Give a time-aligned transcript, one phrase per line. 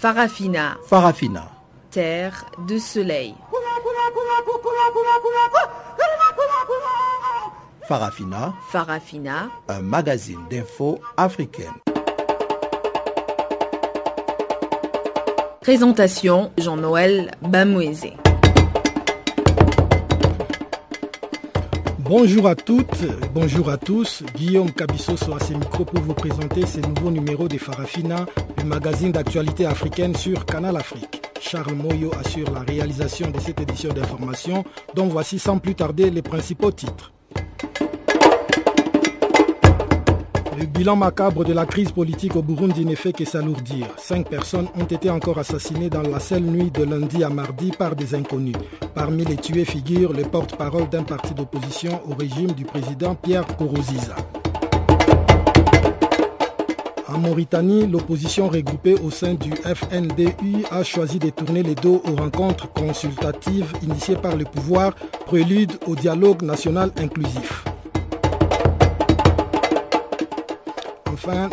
[0.00, 0.78] Farafina.
[0.86, 1.50] Farafina.
[1.90, 3.34] Terre de soleil.
[7.86, 8.54] Farafina.
[8.70, 9.50] Farafina.
[9.68, 11.74] Un magazine d'infos africaine.
[15.60, 18.14] Présentation Jean-Noël Bamouezé.
[22.10, 24.24] Bonjour à toutes, bonjour à tous.
[24.34, 28.26] Guillaume Cabissoso sur ces micros pour vous présenter ce nouveau numéro de Farafina,
[28.62, 31.22] le magazine d'actualité africaine sur Canal Afrique.
[31.40, 34.64] Charles Moyo assure la réalisation de cette édition d'information,
[34.94, 37.12] dont voici sans plus tarder les principaux titres.
[40.58, 43.86] Le bilan macabre de la crise politique au Burundi n'est fait que s'alourdir.
[43.96, 47.96] Cinq personnes ont été encore assassinées dans la seule nuit de lundi à mardi par
[47.96, 48.56] des inconnus.
[48.94, 54.16] Parmi les tués figure le porte-parole d'un parti d'opposition au régime du président Pierre Kourouziza.
[57.12, 62.14] En Mauritanie, l'opposition regroupée au sein du FNDU a choisi de tourner les dos aux
[62.14, 64.94] rencontres consultatives initiées par le pouvoir,
[65.26, 67.64] prélude au dialogue national inclusif.
[71.12, 71.50] Enfin,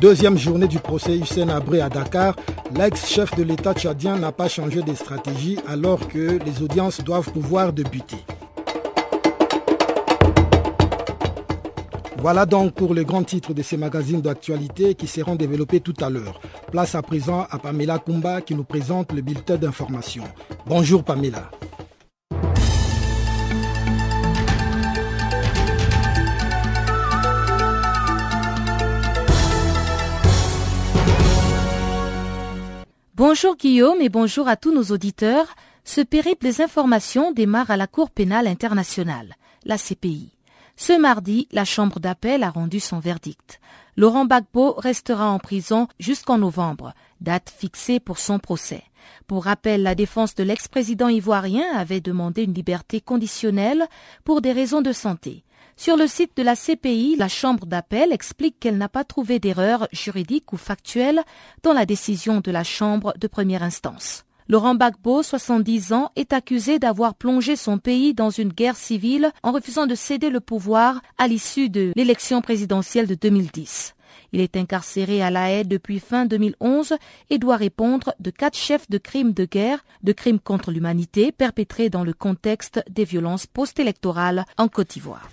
[0.00, 2.34] deuxième, journée du procès Hussein Abré à Dakar,
[2.74, 7.72] l'ex-chef de l'État tchadien n'a pas changé de stratégie alors que les audiences doivent pouvoir
[7.72, 8.18] débuter.
[12.22, 16.08] Voilà donc pour le grand titre de ces magazines d'actualité qui seront développés tout à
[16.08, 16.40] l'heure.
[16.70, 20.22] Place à présent à Pamela Kumba qui nous présente le bulletin d'information.
[20.64, 21.50] Bonjour Pamela.
[33.16, 35.56] Bonjour Guillaume et bonjour à tous nos auditeurs.
[35.82, 39.34] Ce périple des informations démarre à la Cour pénale internationale,
[39.64, 40.30] la CPI.
[40.76, 43.60] Ce mardi, la Chambre d'appel a rendu son verdict.
[43.96, 48.82] Laurent Gbagbo restera en prison jusqu'en novembre, date fixée pour son procès.
[49.26, 53.86] Pour rappel, la défense de l'ex-président ivoirien avait demandé une liberté conditionnelle
[54.24, 55.44] pour des raisons de santé.
[55.76, 59.88] Sur le site de la CPI, la Chambre d'appel explique qu'elle n'a pas trouvé d'erreur
[59.92, 61.22] juridique ou factuelle
[61.62, 64.24] dans la décision de la Chambre de première instance.
[64.48, 69.52] Laurent Gbagbo, 70 ans, est accusé d'avoir plongé son pays dans une guerre civile en
[69.52, 73.94] refusant de céder le pouvoir à l'issue de l'élection présidentielle de 2010.
[74.32, 76.94] Il est incarcéré à La Haye depuis fin 2011
[77.30, 81.90] et doit répondre de quatre chefs de crimes de guerre, de crimes contre l'humanité perpétrés
[81.90, 85.28] dans le contexte des violences post-électorales en Côte d'Ivoire.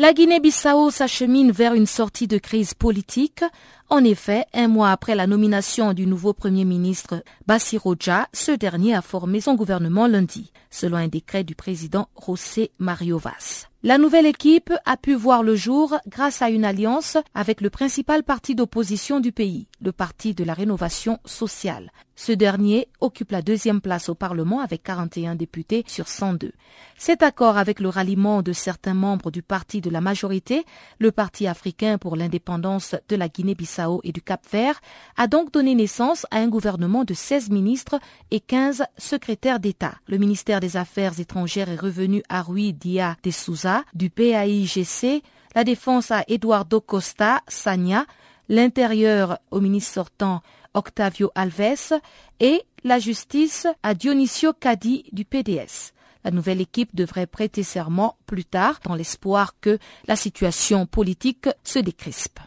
[0.00, 3.42] La Guinée-Bissau s'achemine vers une sortie de crise politique.
[3.88, 9.02] En effet, un mois après la nomination du nouveau Premier ministre Bassiroja, ce dernier a
[9.02, 13.66] formé son gouvernement lundi, selon un décret du président José Mario Vaz.
[13.82, 18.22] La nouvelle équipe a pu voir le jour grâce à une alliance avec le principal
[18.22, 21.90] parti d'opposition du pays, le Parti de la Rénovation sociale.
[22.20, 26.50] Ce dernier occupe la deuxième place au Parlement avec 41 députés sur 102.
[26.96, 30.64] Cet accord avec le ralliement de certains membres du parti de la majorité,
[30.98, 34.80] le Parti africain pour l'indépendance de la Guinée-Bissau et du Cap-Vert,
[35.16, 38.00] a donc donné naissance à un gouvernement de 16 ministres
[38.32, 39.94] et 15 secrétaires d'État.
[40.08, 45.22] Le ministère des Affaires étrangères est revenu à Rui Dia de Souza du PAIGC,
[45.54, 48.06] la défense à Eduardo Costa Sagna,
[48.48, 50.42] l'intérieur au ministre sortant
[50.78, 52.00] Octavio Alves
[52.38, 55.92] et la justice à Dionisio Cadi du PDS.
[56.24, 61.80] La nouvelle équipe devrait prêter serment plus tard dans l'espoir que la situation politique se
[61.80, 62.38] décrispe.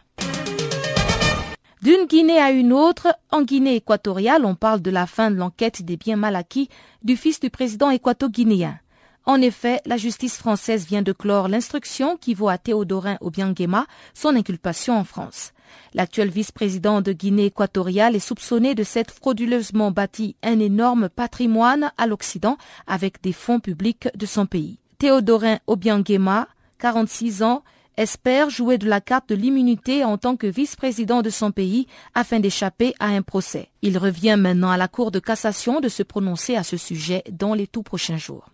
[1.81, 5.83] D'une Guinée à une autre, en Guinée équatoriale, on parle de la fin de l'enquête
[5.83, 6.69] des biens mal acquis
[7.03, 8.79] du fils du président équato-guinéen.
[9.25, 14.35] En effet, la justice française vient de clore l'instruction qui vaut à Théodorin Obiangema son
[14.35, 15.53] inculpation en France.
[15.93, 22.07] L'actuel vice-président de Guinée équatoriale est soupçonné de s'être frauduleusement bâti un énorme patrimoine à
[22.07, 24.79] l'Occident avec des fonds publics de son pays.
[24.97, 26.47] Théodorin Obiangema,
[26.79, 27.63] 46 ans,
[27.97, 32.39] espère jouer de la carte de l'immunité en tant que vice-président de son pays afin
[32.39, 33.69] d'échapper à un procès.
[33.81, 37.53] Il revient maintenant à la Cour de cassation de se prononcer à ce sujet dans
[37.53, 38.49] les tout prochains jours.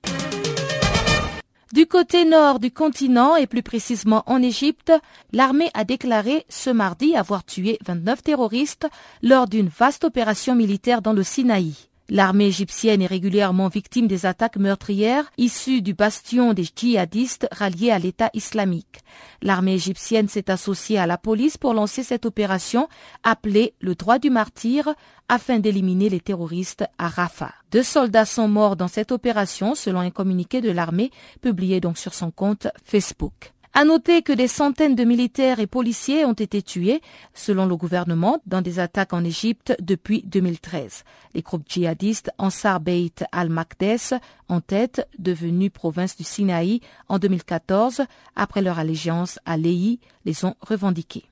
[1.74, 4.94] Du côté nord du continent et plus précisément en Égypte,
[5.34, 8.88] l'armée a déclaré ce mardi avoir tué 29 terroristes
[9.22, 11.87] lors d'une vaste opération militaire dans le Sinaï.
[12.10, 18.00] L'armée égyptienne est régulièrement victime des attaques meurtrières issues du bastion des djihadistes ralliés à
[18.00, 19.00] l'État islamique.
[19.42, 22.88] L'armée égyptienne s'est associée à la police pour lancer cette opération
[23.24, 24.94] appelée le droit du martyr
[25.28, 27.54] afin d'éliminer les terroristes à Rafah.
[27.72, 31.12] Deux soldats sont morts dans cette opération selon un communiqué de l'armée
[31.42, 33.54] publié donc sur son compte Facebook.
[33.80, 37.00] À noter que des centaines de militaires et policiers ont été tués,
[37.36, 41.04] selon le gouvernement, dans des attaques en Égypte depuis 2013.
[41.36, 44.20] Les groupes djihadistes Ansar Beit al-Maqdes,
[44.50, 48.02] en tête, devenus province du Sinaï en 2014,
[48.36, 51.26] après leur allégeance à l'EI, les ont revendiqués.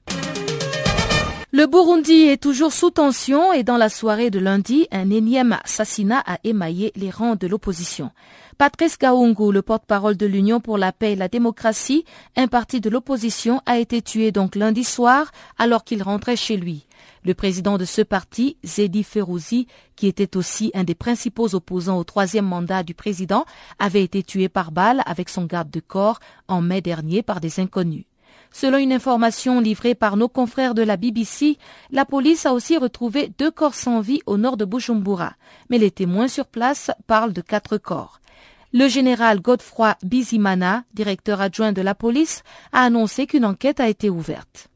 [1.58, 6.22] Le Burundi est toujours sous tension et dans la soirée de lundi, un énième assassinat
[6.26, 8.12] a émaillé les rangs de l'opposition.
[8.58, 12.04] Patrice Gaungu, le porte-parole de l'Union pour la paix et la démocratie,
[12.36, 16.88] un parti de l'opposition, a été tué donc lundi soir alors qu'il rentrait chez lui.
[17.24, 22.04] Le président de ce parti, Zedi Ferouzi, qui était aussi un des principaux opposants au
[22.04, 23.46] troisième mandat du président,
[23.80, 26.20] avait été tué par balle avec son garde de corps
[26.50, 28.04] en mai dernier par des inconnus.
[28.52, 31.58] Selon une information livrée par nos confrères de la BBC,
[31.92, 35.34] la police a aussi retrouvé deux corps sans vie au nord de Bujumbura,
[35.70, 38.20] mais les témoins sur place parlent de quatre corps.
[38.74, 42.44] Le général Godefroy Bizimana, directeur adjoint de la police,
[42.74, 44.68] a annoncé qu'une enquête a été ouverte.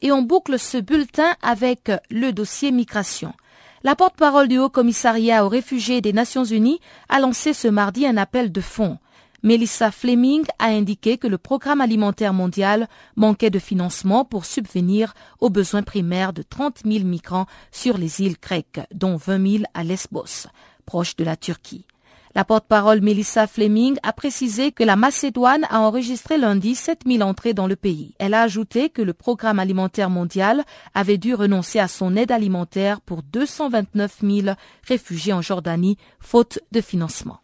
[0.00, 3.32] Et on boucle ce bulletin avec le dossier migration.
[3.82, 8.16] La porte-parole du Haut Commissariat aux réfugiés des Nations Unies a lancé ce mardi un
[8.16, 8.98] appel de fonds.
[9.42, 15.48] Melissa Fleming a indiqué que le programme alimentaire mondial manquait de financement pour subvenir aux
[15.48, 20.48] besoins primaires de 30 000 migrants sur les îles grecques, dont 20 000 à Lesbos,
[20.84, 21.86] proche de la Turquie.
[22.34, 27.54] La porte-parole Melissa Fleming a précisé que la Macédoine a enregistré lundi 7 000 entrées
[27.54, 28.14] dans le pays.
[28.20, 30.64] Elle a ajouté que le programme alimentaire mondial
[30.94, 34.54] avait dû renoncer à son aide alimentaire pour 229 000
[34.86, 37.40] réfugiés en Jordanie, faute de financement.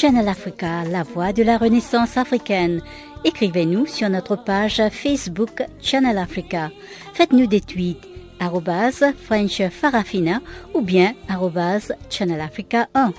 [0.00, 2.80] Channel Africa, la voix de la renaissance africaine.
[3.22, 6.70] Écrivez-nous sur notre page Facebook Channel Africa.
[7.12, 8.08] Faites-nous des tweets
[9.26, 10.40] French Farafina
[10.72, 11.12] ou bien
[12.08, 13.12] Channel Africa 1.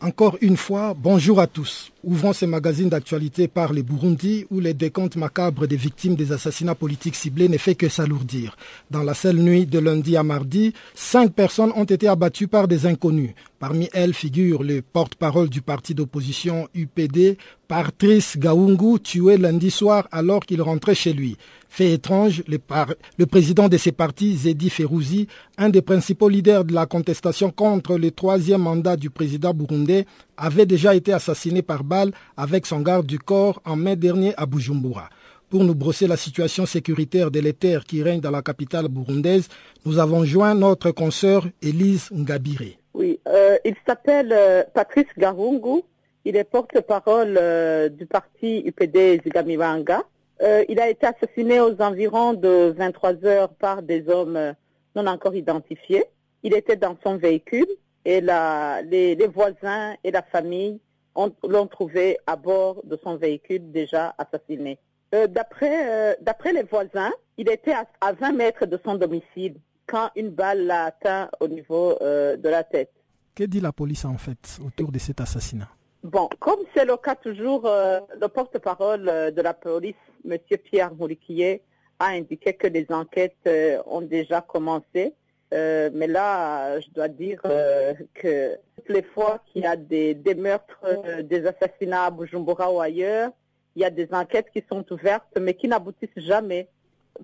[0.00, 1.90] Encore une fois, bonjour à tous.
[2.04, 6.76] Ouvrons ces magazines d'actualité par les Burundi où les décomptes macabres des victimes des assassinats
[6.76, 8.56] politiques ciblés ne fait que s'alourdir.
[8.92, 12.86] Dans la seule nuit de lundi à mardi, cinq personnes ont été abattues par des
[12.86, 13.34] inconnus.
[13.58, 17.36] Parmi elles figure le porte-parole du parti d'opposition UPD,
[17.66, 21.36] Patrice Gaungu, tué lundi soir alors qu'il rentrait chez lui.
[21.68, 25.28] Fait étrange, le, président de ces partis, Zedi Ferouzi,
[25.58, 30.06] un des principaux leaders de la contestation contre le troisième mandat du président burundais,
[30.36, 34.46] avait déjà été assassiné par balle avec son garde du corps en mai dernier à
[34.46, 35.10] Bujumbura.
[35.50, 39.48] Pour nous brosser la situation sécuritaire délétère qui règne dans la capitale burundaise,
[39.86, 42.76] nous avons joint notre consoeur Élise Ngabire.
[42.92, 45.82] Oui, euh, il s'appelle euh, Patrice Garungu.
[46.24, 50.02] Il est porte-parole euh, du parti UPD Zigamibanga.
[50.42, 54.52] Euh, il a été assassiné aux environs de 23 heures par des hommes euh,
[54.94, 56.04] non encore identifiés.
[56.42, 57.66] Il était dans son véhicule
[58.04, 60.80] et les, voisins et la famille
[61.16, 64.78] l'ont trouvé à bord de son véhicule déjà assassiné.
[65.14, 70.66] Euh, d'après les voisins, il était à, 20 mètres de son domicile quand une balle
[70.66, 72.92] l'a atteint au niveau de la tête.
[73.34, 75.68] Que dit la police en fait autour de cet assassinat?
[76.04, 80.38] Bon, comme c'est le cas toujours, le porte-parole de la police M.
[80.64, 81.62] Pierre Mouriquier
[81.98, 85.14] a indiqué que les enquêtes euh, ont déjà commencé.
[85.54, 90.16] Euh, mais là, je dois dire euh, que toutes les fois qu'il y a des,
[90.36, 93.30] meurtres, des assassinats à Bujumbura ou ailleurs,
[93.74, 96.68] il y a des enquêtes qui sont ouvertes, mais qui n'aboutissent jamais.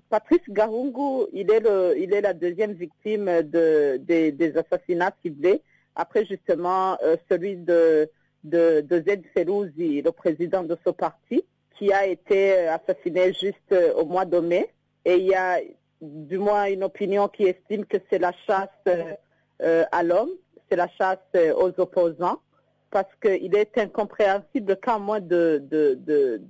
[0.09, 5.61] Patrice Garungu, il est, le, il est la deuxième victime de, des assassinats ciblés,
[5.95, 6.97] après justement
[7.29, 8.09] celui de,
[8.45, 11.43] de, Zed Ferouzi, le président de ce parti
[11.77, 14.71] qui a été euh, assassiné juste euh, au mois de mai.
[15.03, 15.59] Et il y a
[16.01, 20.31] du moins une opinion qui estime que c'est la chasse euh, à l'homme,
[20.69, 21.19] c'est la chasse
[21.57, 22.39] aux opposants,
[22.91, 26.41] parce qu'il est incompréhensible qu'en moins de, de, de,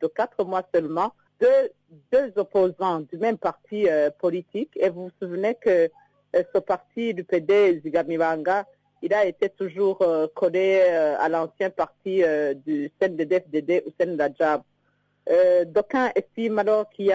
[0.00, 1.70] de, quatre mois seulement, deux,
[2.12, 3.86] deux opposants du même parti
[4.18, 5.90] politique, et vous vous souvenez que
[6.34, 8.66] ce parti, du PD, Zigamibanga,
[9.02, 12.22] il a été toujours collé à l'ancien parti
[12.66, 14.62] du CNDD-FDD ou CNDAJAB.
[15.66, 17.12] D'aucuns estiment alors qu'il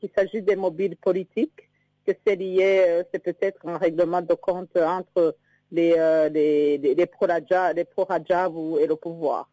[0.00, 1.68] qu'il s'agit des mobiles politiques,
[2.06, 5.36] que c'est lié, c'est peut-être un règlement de compte entre
[5.72, 5.94] les,
[6.30, 9.48] les, pro-Rajab et le pouvoir.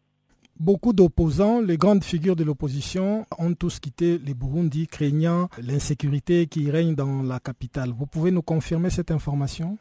[0.58, 6.68] Beaucoup d'opposants, les grandes figures de l'opposition, ont tous quitté les Burundi, craignant l'insécurité qui
[6.68, 7.90] règne dans la capitale.
[7.96, 9.78] Vous pouvez nous confirmer cette information?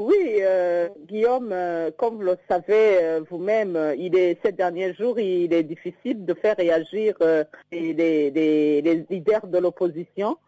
[0.00, 5.18] Oui, euh, Guillaume, euh, comme vous le savez euh, vous-même, il est ces derniers jours,
[5.18, 7.16] il est difficile de faire réagir
[7.72, 10.38] les, les, leaders de l'opposition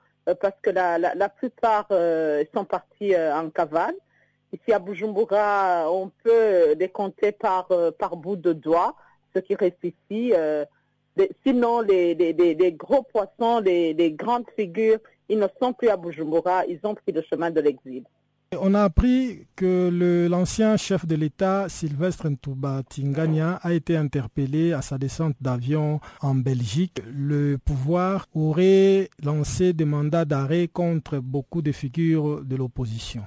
[0.40, 1.88] parce que la, plupart
[2.54, 3.97] sont partis en cavale.
[4.52, 7.66] Ici à Bujumbura, on peut les compter par,
[8.12, 8.95] bout de doigts
[9.35, 10.33] ce qui reste ici.
[11.45, 16.95] Sinon, les, gros poissons, les, grandes figures, ils ne sont plus à Bujumbura, ils ont
[16.95, 18.04] pris le chemin de l'exil.
[18.59, 24.83] On a appris que l'ancien chef de l'État, Sylvestre Ntouba Tingania, a été interpellé à
[24.83, 27.00] sa descente d'avion en Belgique.
[27.14, 33.23] Le pouvoir aurait lancé des mandats d'arrêt contre beaucoup de figures de l'opposition.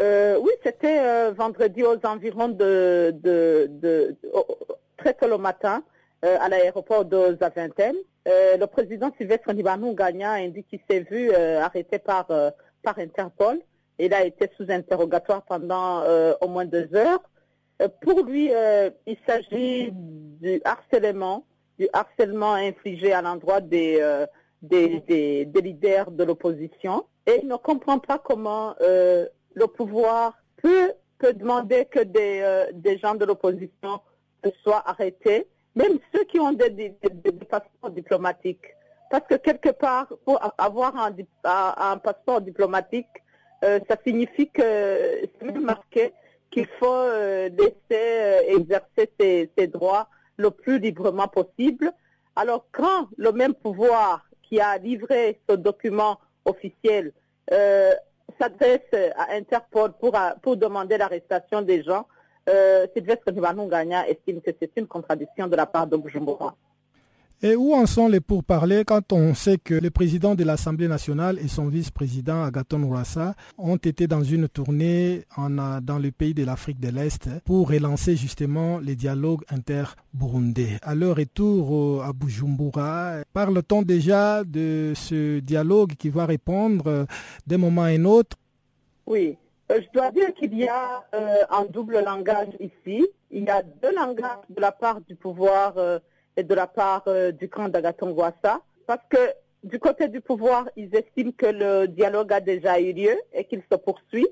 [0.00, 3.10] Euh, oui, c'était euh, vendredi aux environs de,
[4.96, 5.82] très tôt le matin
[6.24, 7.96] euh, à l'aéroport de Zaventem.
[8.28, 12.28] Euh, le président Sylvestre Nibanou Gagna indique qu'il s'est vu euh, arrêté par
[12.96, 13.58] Interpol.
[14.02, 16.02] Il a été sous interrogatoire pendant
[16.40, 17.22] au moins deux heures.
[18.00, 18.50] pour lui,
[19.06, 21.46] il s'agit du harcèlement,
[21.78, 24.26] du harcèlement infligé à l'endroit des,
[24.60, 27.06] leaders de l'opposition.
[27.28, 30.92] Et il ne comprend pas comment le pouvoir peut,
[31.34, 34.00] demander que des, gens de l'opposition
[34.64, 36.96] soient arrêtés, même ceux qui ont des,
[37.48, 38.66] passeports diplomatiques.
[39.12, 43.06] Parce que quelque part, pour avoir un passeport diplomatique,
[43.64, 44.62] euh, ça signifie que
[45.40, 46.12] c'est marqué
[46.50, 49.10] qu'il faut euh, laisser euh, exercer
[49.56, 51.92] ses, droits le plus librement possible.
[52.36, 57.12] Alors quand le même pouvoir qui a livré ce document officiel
[58.40, 58.80] s'adresse
[59.16, 62.06] à Interpol pour, pour demander l'arrestation des gens,
[62.48, 63.30] euh, Sylvestre
[63.68, 66.56] Gagna estime que c'est une contradiction de la part de Bujumbura.
[67.44, 71.40] Et où en sont les pourparlers quand on sait que le président de l'Assemblée nationale
[71.40, 76.44] et son vice-président Agaton Ouassa ont été dans une tournée en, dans le pays de
[76.44, 80.78] l'Afrique de l'Est pour relancer justement les dialogues inter-burundais?
[80.82, 87.06] À leur retour à Bujumbura, parle-t-on déjà de ce dialogue qui va répondre
[87.44, 88.36] d'un moment à un autre?
[89.04, 89.36] Oui,
[89.72, 93.04] euh, je dois dire qu'il y a euh, un double langage ici.
[93.32, 95.98] Il y a deux langages de la part du pouvoir euh,
[96.36, 97.04] et de la part
[97.38, 99.18] du camp d'Agaton Parce que
[99.64, 103.62] du côté du pouvoir, ils estiment que le dialogue a déjà eu lieu et qu'il
[103.70, 104.28] se poursuit.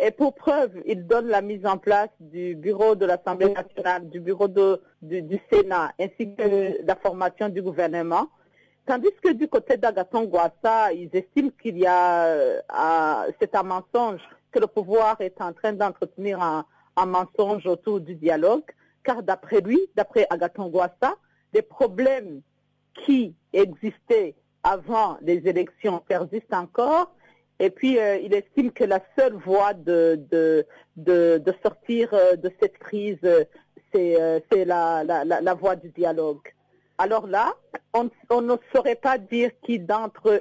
[0.00, 4.20] et pour preuve, ils donnent la mise en place du bureau de l'Assemblée nationale, du
[4.20, 8.28] bureau du, Sénat, ainsi que la formation du gouvernement.
[8.84, 10.28] Tandis que du côté d'Agaton
[10.92, 16.40] ils estiment qu'il y a, c'est un mensonge que le pouvoir est en train d'entretenir
[16.40, 16.64] un,
[17.06, 18.64] mensonge autour du dialogue,
[19.04, 21.16] car d'après lui, d'après Agaton Gwassa,
[21.52, 22.42] les problèmes
[22.94, 27.14] qui existaient avant les élections persistent encore,
[27.58, 30.64] et puis euh, il estime que la seule voie de,
[31.62, 33.18] sortir euh, de cette crise,
[33.92, 36.40] c'est euh, la, la, voie du dialogue.
[36.98, 37.54] Alors là,
[37.94, 40.40] on, ne saurait pas dire qui d'entre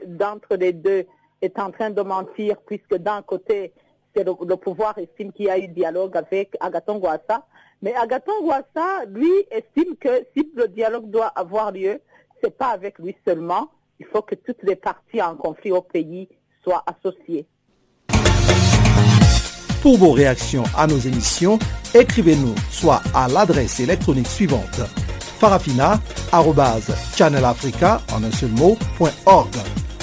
[0.57, 1.05] les deux
[1.41, 3.73] est en train de mentir, puisque d'un côté,
[4.15, 7.45] c'est le, pouvoir estime qu'il y a eu dialogue avec Agaton Gwassa.
[7.81, 12.00] Mais Agaton Gwassa, lui, estime que si le dialogue doit avoir lieu,
[12.43, 13.71] c'est pas avec lui seulement.
[14.00, 16.29] Il faut que toutes les parties en conflit au pays
[16.63, 17.47] soient associées.
[19.81, 21.57] Pour vos réactions à nos émissions,
[21.95, 24.79] écrivez-nous soit à l'adresse électronique suivante
[25.39, 28.01] farafina.channelafrica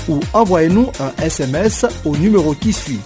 [0.09, 2.99] ou envoyez-nous un SMS au numéro qui suit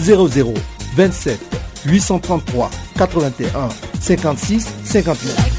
[0.00, 0.52] 00
[0.96, 3.68] 27 833 81
[4.00, 5.58] 56 59.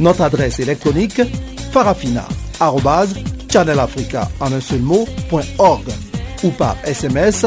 [0.00, 1.20] Notre adresse électronique
[1.72, 5.84] farafina.channelafrica en un seul mot.org
[6.44, 7.46] ou par SMS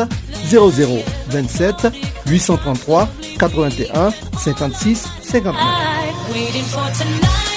[0.50, 1.88] 0027
[2.28, 3.08] 833
[3.40, 7.51] 81 56 59.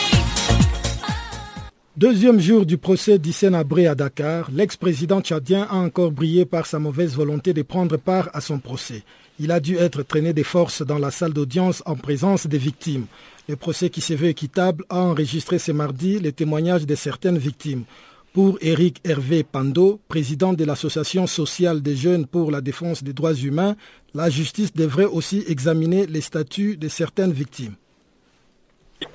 [1.97, 6.81] Deuxième jour du procès d'Hissène Abré à Dakar, l'ex-président tchadien a encore brillé par sa
[6.81, 9.05] mauvaise volonté de prendre part à son procès.
[9.39, 13.07] Il a dû être traîné des forces dans la salle d'audience en présence des victimes.
[13.49, 17.85] Le procès qui s'est vu équitable a enregistré ce mardi les témoignages de certaines victimes.
[18.33, 23.35] Pour Eric Hervé Pando, président de l'Association sociale des jeunes pour la défense des droits
[23.35, 23.77] humains,
[24.15, 27.77] la justice devrait aussi examiner les statuts de certaines victimes.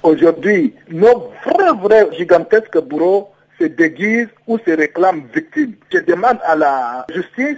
[0.04, 3.30] Aujourd'hui, nos vrais, vrais gigantesques bourreaux
[3.60, 5.76] se déguisent ou se réclament victimes.
[5.92, 7.58] Je demande à la justice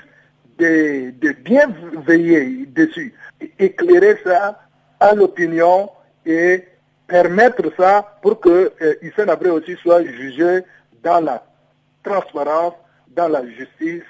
[0.58, 1.68] de, bien
[2.06, 3.14] veiller dessus,
[3.60, 4.60] éclairer ça
[5.00, 5.90] à l'opinion
[6.26, 6.64] et
[7.08, 10.62] permettre ça pour que euh, Abré aussi soit jugé
[11.04, 11.44] dans la
[12.04, 12.74] transparence
[13.16, 14.04] dans la justice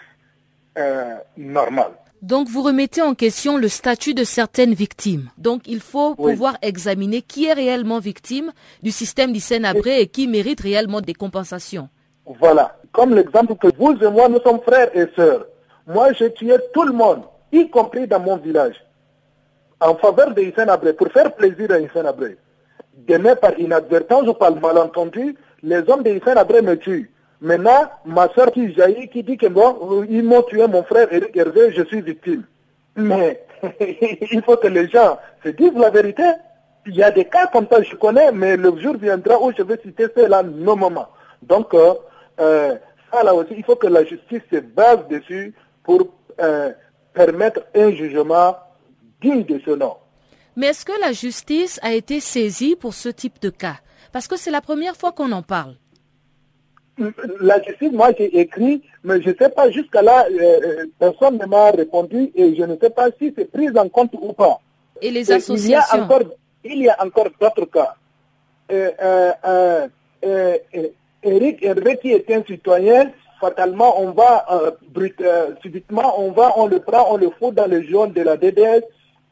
[0.78, 1.94] euh, normale.
[2.22, 5.30] Donc vous remettez en question le statut de certaines victimes.
[5.40, 8.52] Donc il faut pouvoir examiner qui est réellement victime
[8.84, 11.90] du système Abré et qui mérite réellement des compensations.
[12.40, 12.78] Voilà.
[12.92, 15.48] Comme l'exemple que vous et moi, nous sommes frères et sœurs.
[15.88, 18.76] Moi, j'ai tué tout le monde, y compris dans mon village,
[19.80, 22.38] en faveur de Hissène Abré, pour faire plaisir à Hissène Abré.
[23.08, 27.12] Demain, par inadvertance ou par malentendu, les hommes de Hissène Abré me tuent.
[27.42, 31.36] Maintenant, ma soeur qui jaillit, qui dit que bon, ils m'ont tué mon frère Eric
[31.36, 32.44] Hervé, je suis victime.
[32.96, 33.44] Mais
[34.32, 36.24] il faut que les gens se disent la vérité.
[36.86, 39.64] Il y a des cas comme ça, je connais, mais le jour viendra où je
[39.64, 41.08] vais citer cela moments.
[41.42, 41.96] Donc, euh,
[42.40, 42.76] euh,
[43.12, 46.08] ça là aussi, il faut que la justice se base dessus pour
[46.40, 46.72] euh,
[47.14, 48.56] permettre un jugement
[49.20, 49.96] digne de ce nom.
[50.56, 53.78] Mais est-ce que la justice a été saisie pour ce type de cas?
[54.12, 55.76] Parce que c'est la première fois qu'on en parle
[57.40, 61.38] la justice, moi j'ai écrit, mais je ne sais pas jusqu'à là, euh, euh, personne
[61.38, 64.60] ne m'a répondu et je ne sais pas si c'est pris en compte ou pas.
[65.02, 66.08] Et les associations
[66.64, 67.96] Il y a encore, d'autres cas.
[68.72, 69.88] Euh,
[71.24, 74.46] Eric Hervé qui est un citoyen, fatalement on va,
[75.62, 78.84] subitement on va, on le prend, on le fout dans le jaune de la DDS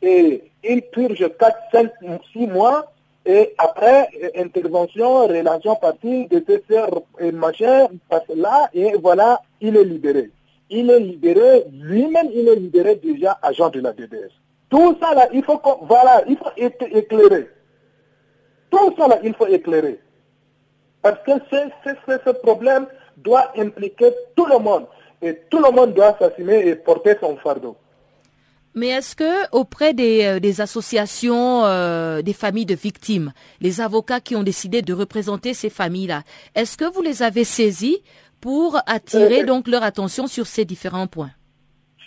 [0.01, 1.92] et il purge 4, 5,
[2.34, 2.92] 6 mois
[3.31, 10.31] et après, intervention, relation partie, DCCR et machin, passe là, et voilà, il est libéré.
[10.71, 14.32] Il est libéré, lui-même, il est libéré déjà agent de la DDS.
[14.71, 17.47] Tout ça là, il faut, voilà, il faut éclairer.
[18.71, 19.99] Tout ça là, il faut éclairer.
[21.04, 24.88] Parce que ce problème doit impliquer tout le monde.
[25.21, 27.75] Et tout le monde doit s'assumer et porter son fardeau.
[28.80, 34.38] Mais est-ce que auprès des, euh, associations euh, des familles de victimes, les avocats qui
[34.38, 36.24] ont décidé de représenter ces familles-là,
[36.56, 37.98] est-ce que vous les avez saisis
[38.39, 41.32] pour attirer euh, donc leur attention sur ces différents points?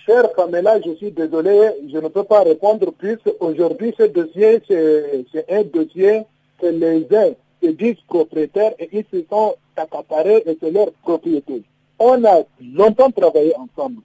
[0.06, 3.18] Cher Pamela, je suis désolé, je ne peux pas répondre plus.
[3.40, 6.22] Aujourd'hui, ce dossier, c'est un dossier
[6.58, 7.32] que les uns
[7.62, 11.64] se disent propriétaires et ils se sont accaparés et c'est leur propriété.
[11.98, 14.00] On a longtemps travaillé ensemble.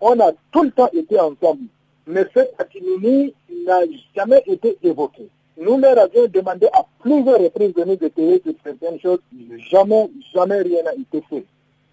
[0.00, 1.68] On a tout le temps été ensemble
[2.08, 3.34] mais cette actimie
[3.66, 3.80] n'a
[4.16, 5.28] jamais été évoquée.
[5.60, 9.18] Nous leur avions demandé à plusieurs reprises de nous détailler sur certaines choses,
[9.70, 11.44] jamais, jamais rien n'a été fait.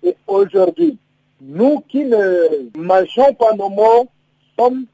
[0.04, 0.98] Et aujourd'hui,
[1.42, 4.08] nous qui ne mangeons pas nos mots
[4.58, 4.86] sommes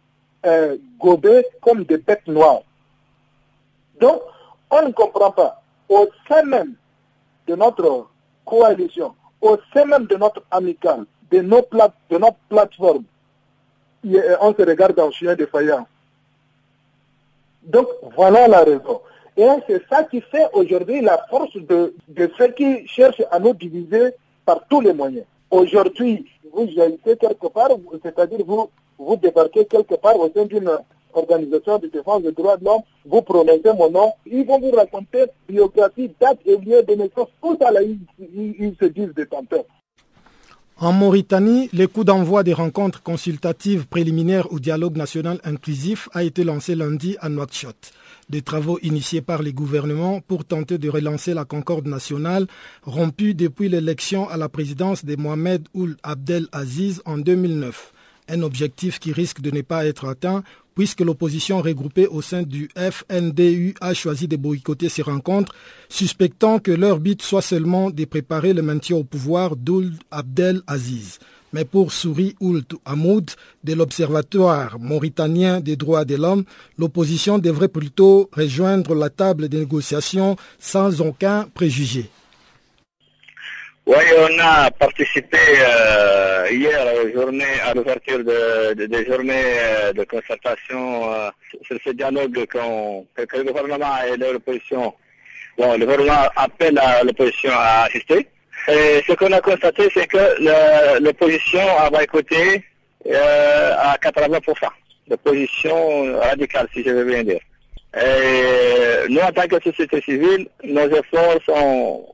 [0.45, 2.63] euh, gobés comme des bêtes noires.
[3.99, 4.21] Donc,
[4.71, 5.61] on ne comprend pas.
[5.87, 6.73] Au sein même
[7.45, 8.07] de notre
[8.45, 11.61] coalition, au sein même de notre amicale, de, nos
[12.09, 13.03] de notre plateforme,
[14.03, 15.87] on se regarde en chien faïence.
[17.63, 19.01] Donc voilà la raison.
[19.37, 21.93] Et c'est ça qui fait aujourd'hui la force de,
[22.37, 24.11] ceux qui cherchent à nous diviser
[24.45, 25.25] par tous les moyens.
[25.49, 27.69] Aujourd'hui, vous jaillissez quelque part,
[28.03, 30.69] c'est-à-dire vous, vous débarquez quelque part au sein d'une
[31.13, 35.25] organisation de défense des droits de l'homme, vous prononcez mon nom, ils vont vous raconter
[35.47, 39.65] biographie, date et lieu de naissance, tout ça là, ils, ils, se disent détenteurs.
[40.81, 46.43] En Mauritanie, le coup d'envoi des rencontres consultatives préliminaires au dialogue national inclusif a été
[46.43, 47.93] lancé lundi à Nouakchott.
[48.31, 52.47] Des travaux initiés par les gouvernements pour tenter de relancer la concorde nationale,
[52.81, 57.93] rompue depuis l'élection à la présidence de Mohamed Ould Abdel Aziz en 2009
[58.31, 60.43] un objectif qui risque de ne pas être atteint
[60.75, 65.53] puisque l'opposition regroupée au sein du FNDU a choisi de boycotter ces rencontres,
[65.89, 71.19] suspectant que leur but soit seulement de préparer le maintien au pouvoir d'Ould Abdel Aziz.
[71.53, 73.31] Mais pour Souri Ould Hamoud
[73.65, 76.45] de l'Observatoire mauritanien des droits de l'homme,
[76.77, 82.09] l'opposition devrait plutôt rejoindre la table de négociation sans aucun préjugé.
[83.87, 90.03] Oui, on a participé euh, hier à journée, à l'ouverture de, des journées euh, de
[90.03, 91.29] concertation euh,
[91.63, 92.57] sur ce dialogue que
[93.37, 94.93] le gouvernement et l'opposition,
[95.57, 98.27] bon, le gouvernement appelle l'opposition à assister.
[98.67, 102.63] Et ce qu'on a constaté, c'est que l'opposition a écouté
[103.11, 104.53] à 80%.
[105.09, 107.39] L'opposition radicale, si je veux bien dire.
[107.99, 112.13] Et nous, en tant que société civile, nos efforts sont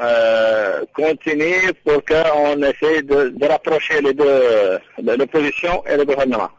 [0.00, 6.50] euh, continue pour qu'on essaie de, de, rapprocher les deux, l'opposition et le gouvernement.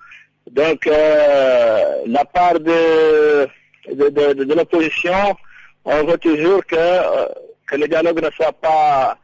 [0.52, 3.47] Donc, euh, la part de,
[3.93, 5.36] de, de, de l'opposition,
[5.86, 7.28] on veut toujours que, euh,
[7.67, 9.17] que le dialogue ne soit pas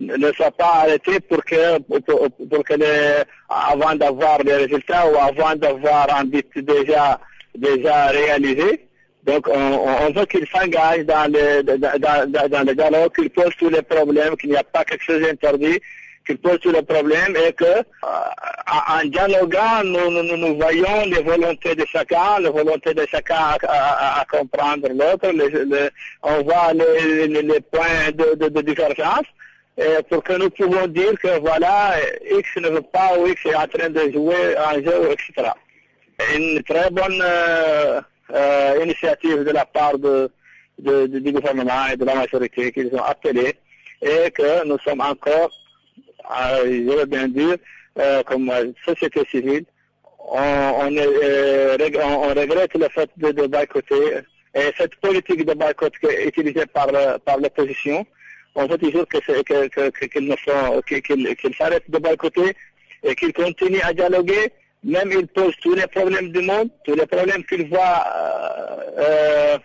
[0.00, 5.16] ne soit pas arrêté pour que pour, pour que les, avant d'avoir des résultats ou
[5.16, 7.20] avant d'avoir un but déjà
[7.54, 8.88] déjà réalisé.
[9.24, 13.54] Donc, on, on veut qu'il s'engage dans le, dans, dans, dans le dialogue, qu'il pose
[13.58, 15.80] tous les problèmes, qu'il n'y a pas quelque chose d'interdit,
[16.26, 21.22] qu'il pose tous les problèmes et que, euh, en dialoguant, nous, nous, nous, voyons les
[21.22, 25.30] volontés de chacun, les volontés de chacun à, à, à comprendre l'autre,
[26.22, 29.26] on voit les, les, les points de, de, de divergence.
[29.76, 31.94] Et pour que nous pouvons dire que voilà,
[32.30, 35.50] X ne veut pas ou X est en train de jouer un jeu, etc.
[36.36, 38.00] Une très bonne euh,
[38.32, 40.30] euh, initiative de la part de,
[40.78, 43.54] de, du gouvernement et de la majorité qu'ils ont appelé
[44.00, 45.50] et que nous sommes encore,
[46.30, 47.56] euh, je veux bien dire,
[47.98, 48.50] euh, comme
[48.84, 49.64] société civile,
[50.18, 54.20] on, on, est, on, regrette le fait de, de boycotter
[54.54, 55.92] et cette politique de boycott
[56.26, 56.88] utilisée par,
[57.24, 58.06] par l'opposition,
[58.54, 62.54] on veut toujours qu'ils que, que, que, qu s'arrêtent de boycotter
[63.02, 64.50] et qu'ils continuent à dialoguer
[64.84, 68.04] même il pose tous les problèmes du monde, tous les problèmes qu'il voit,
[68.98, 69.58] euh,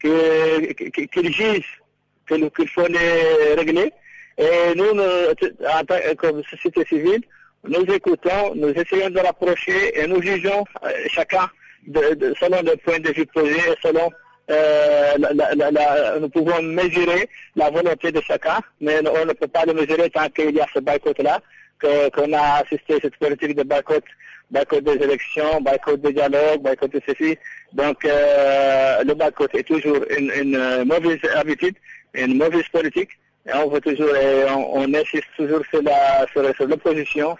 [0.00, 1.82] qu'il juge
[2.28, 3.92] qu'il faut les régler.
[4.38, 7.22] Et nous, tant, comme société civile,
[7.68, 10.64] nous écoutons, nous essayons de rapprocher et nous jugeons
[11.08, 11.48] chacun
[11.86, 14.10] de, de, selon le point de vue posé et selon
[14.50, 20.10] euh, nous pouvons mesurer la volonté de chacun, mais on ne peut pas le mesurer
[20.10, 21.40] tant qu'il y a ce boycott-là,
[21.80, 24.04] qu'on a assisté à cette politique de boycott
[24.52, 27.36] boycott des élections, boycott des dialogues, boycott de ceci.
[27.72, 31.74] Donc euh, le boycott est toujours une, une, mauvaise habitude,
[32.14, 33.10] une mauvaise politique.
[33.46, 37.36] Et on veut toujours, et on, on, insiste toujours sur la sur, sur l'opposition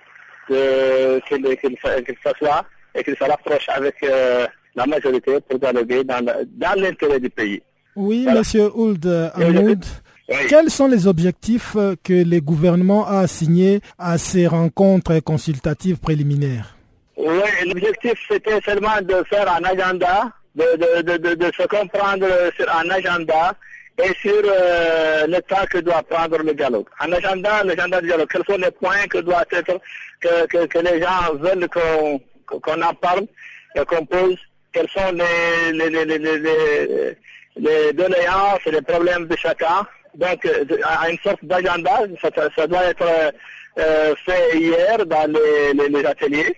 [0.49, 7.21] qu'il qu s'assoie et qu'il se rapproche avec euh, la majorité pour dialoguer dans l'intérêt
[7.21, 7.63] du pays.
[7.95, 8.41] Oui, voilà.
[8.41, 9.85] Monsieur Ould Hamoud.
[10.29, 10.37] Oui.
[10.49, 16.77] Quels sont les objectifs que le gouvernement a assignés à ces rencontres consultatives préliminaires?
[17.17, 22.75] Oui, l'objectif c'était seulement de faire un agenda, de, de, de, de, se comprendre sur
[22.75, 23.55] un agenda
[23.99, 26.87] et sur euh, le temps que doit prendre le dialogue.
[27.01, 29.81] Un agenda, l'agenda du dialogue, quels sont les points que doit être,
[30.21, 33.27] que, que, que les gens veulent qu'on qu'on en parle
[33.75, 34.37] et qu'on pose,
[34.73, 37.17] quels sont les, les, les, les, les,
[37.57, 39.87] les doléances et les problèmes de chacun?
[40.15, 40.47] Donc,
[40.85, 43.33] à une sorte d'agenda, ça, ça, doit être
[43.79, 46.55] euh, fait hier dans les, les ateliers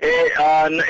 [0.00, 0.80] et, euh,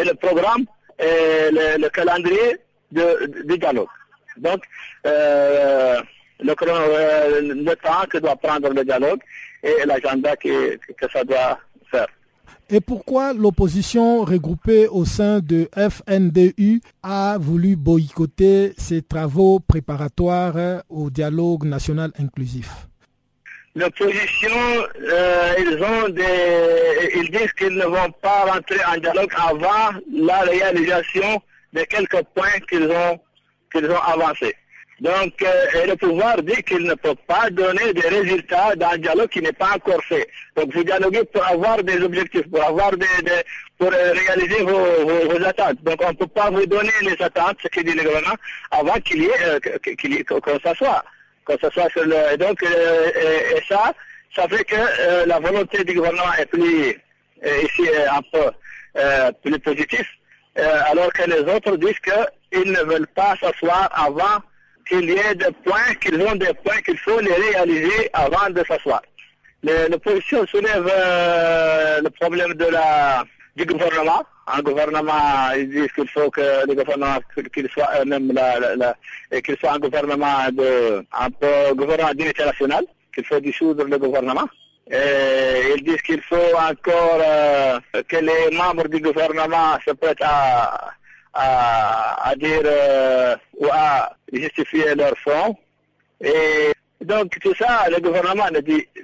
[0.00, 0.64] et, le programme
[0.98, 2.56] et le, le calendrier
[2.92, 3.88] de, du dialogue.
[4.36, 4.62] Donc,
[5.06, 6.00] euh,
[6.40, 6.54] le,
[7.64, 9.20] le, temps que doit prendre le dialogue
[9.62, 11.58] et l'agenda que, que ça doit
[11.90, 12.08] faire.
[12.68, 21.08] Et pourquoi l'opposition regroupée au sein de FNDU a voulu boycotter ces travaux préparatoires au
[21.08, 22.88] dialogue national inclusif?
[23.76, 24.56] L'opposition,
[25.02, 30.40] euh, ils ont des, ils disent qu'ils ne vont pas rentrer en dialogue avant la
[30.40, 31.42] réalisation
[31.74, 33.20] de quelques points qu'ils ont,
[33.70, 34.56] qu'ils ont avancés.
[35.00, 39.42] Donc, euh, le pouvoir dit qu'il ne peut pas donner des résultats d'un dialogue qui
[39.42, 40.26] n'est pas encore fait.
[40.56, 43.06] Donc, vous dialoguez pour avoir des objectifs, pour avoir des,
[43.76, 45.82] pour réaliser vos, vos, attentes.
[45.82, 48.36] Donc, on ne peut pas vous donner les attentes, ce que dit le gouvernement,
[48.70, 49.58] avant qu'il y ait, euh,
[49.98, 51.04] qu'il y ait, qu'on s'assoie
[51.46, 52.16] que ce soit sur le...
[52.32, 53.10] Et donc, euh,
[53.56, 53.92] et, ça,
[54.34, 57.00] ça fait que euh, la volonté du gouvernement est plus,
[57.44, 58.50] euh, ici, un peu
[59.42, 60.06] plus positive,
[60.56, 64.40] alors que les autres disent qu'ils ne veulent pas s'asseoir avant
[64.88, 68.64] qu'il y ait des points, qu'ils ont des points qu'il faut les réaliser avant de
[68.66, 69.02] s'asseoir.
[69.62, 70.90] L'opposition soulève
[72.02, 73.22] le problème de la,
[73.56, 77.18] du gouvernement, un gouvernement, ils disent qu'il faut que le gouvernement,
[77.52, 78.94] qu'il soit même la, la,
[79.40, 84.46] qu'il soit un gouvernement de, un peu gouvernement d'unité nationale, qu'il faut dissoudre le gouvernement.
[84.90, 90.90] Et ils disent qu'il faut encore euh, que les membres du gouvernement se prêtent à,
[91.34, 95.56] à, à dire euh, ou à justifier leurs fonds.
[96.20, 96.72] Et
[97.04, 98.46] donc tout ça, le gouvernement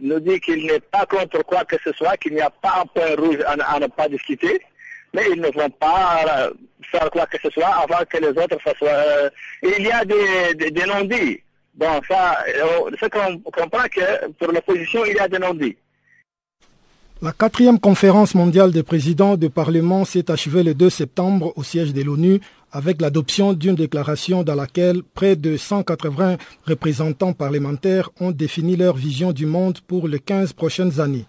[0.00, 2.86] nous dit, qu'il n'est pas contre quoi que ce soit, qu'il n'y a pas un
[2.86, 4.60] point rouge à, ne pas discuter
[5.14, 6.50] mais ils ne vont pas
[6.90, 8.74] faire quoi que ce soit avant que les autres fassent.
[8.82, 9.28] Euh,
[9.62, 11.40] il y a des, non-dits.
[11.74, 12.38] Bon, ça,
[13.00, 15.76] ce qu'on comprend que pour l'opposition, il y a des non-dits.
[17.20, 21.92] La quatrième conférence mondiale des présidents de Parlement s'est achevée le 2 septembre au siège
[21.92, 22.40] de l'ONU
[22.72, 29.32] avec l'adoption d'une déclaration dans laquelle près de 180 représentants parlementaires ont défini leur vision
[29.32, 31.26] du monde pour les 15 prochaines années.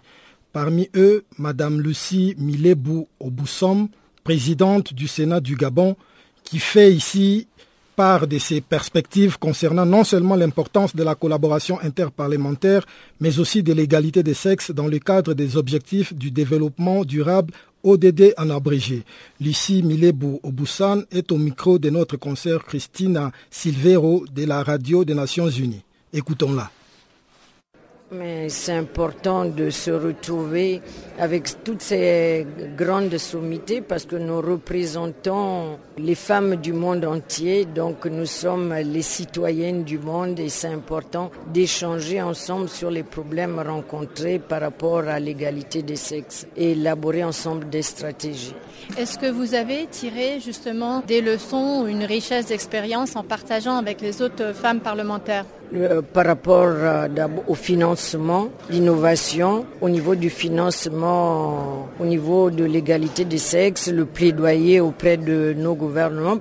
[0.52, 3.88] Parmi eux, Madame Lucie Milebou Oboussom,
[4.22, 5.96] présidente du Sénat du Gabon,
[6.44, 7.46] qui fait ici
[7.94, 12.84] part de ses perspectives concernant non seulement l'importance de la collaboration interparlementaire,
[13.20, 17.52] mais aussi de l'égalité des sexes dans le cadre des objectifs du développement durable
[17.84, 19.04] ODD en abrégé.
[19.40, 25.14] Lucie Milebou Oboussan est au micro de notre concert Christina Silvero de la radio des
[25.14, 25.84] Nations Unies.
[26.12, 26.70] Écoutons-la.
[28.12, 30.80] Mais c'est important de se retrouver
[31.18, 38.06] avec toutes ces grandes sommités parce que nous représentons les femmes du monde entier, donc
[38.06, 44.38] nous sommes les citoyennes du monde et c'est important d'échanger ensemble sur les problèmes rencontrés
[44.38, 48.54] par rapport à l'égalité des sexes et élaborer ensemble des stratégies.
[48.98, 54.20] Est-ce que vous avez tiré justement des leçons, une richesse d'expérience en partageant avec les
[54.22, 55.44] autres femmes parlementaires?
[55.74, 57.08] Euh, par rapport euh,
[57.48, 64.80] au financement, l'innovation, au niveau du financement, au niveau de l'égalité des sexes, le plaidoyer
[64.80, 65.74] auprès de nos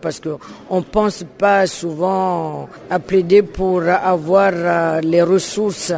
[0.02, 5.94] parce qu'on ne pense pas souvent à plaider pour avoir euh, les ressources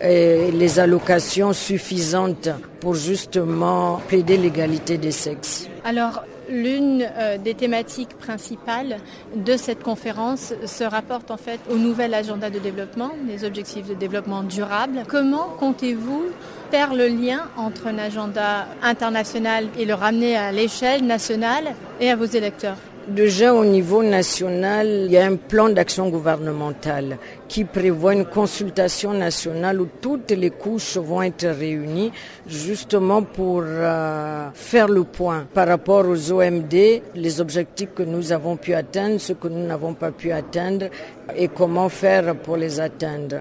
[0.00, 2.48] et les allocations suffisantes
[2.80, 5.68] pour justement plaider l'égalité des sexes.
[5.84, 8.96] Alors, L'une euh, des thématiques principales
[9.36, 13.92] de cette conférence se rapporte en fait au nouvel agenda de développement, les objectifs de
[13.94, 15.02] développement durable.
[15.08, 16.24] Comment comptez-vous
[16.70, 22.16] faire le lien entre un agenda international et le ramener à l'échelle nationale et à
[22.16, 22.76] vos électeurs?
[23.08, 27.16] Déjà au niveau national, il y a un plan d'action gouvernemental
[27.48, 32.12] qui prévoit une consultation nationale où toutes les couches vont être réunies
[32.46, 36.74] justement pour euh, faire le point par rapport aux OMD,
[37.14, 40.88] les objectifs que nous avons pu atteindre, ce que nous n'avons pas pu atteindre
[41.34, 43.36] et comment faire pour les atteindre.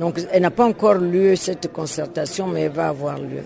[0.00, 3.44] Donc elle n'a pas encore lieu cette concertation, mais elle va avoir lieu.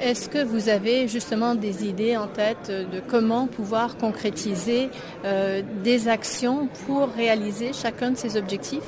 [0.00, 4.90] Est-ce que vous avez justement des idées en tête de comment pouvoir concrétiser
[5.24, 8.84] euh, des actions pour réaliser chacun de ces objectifs?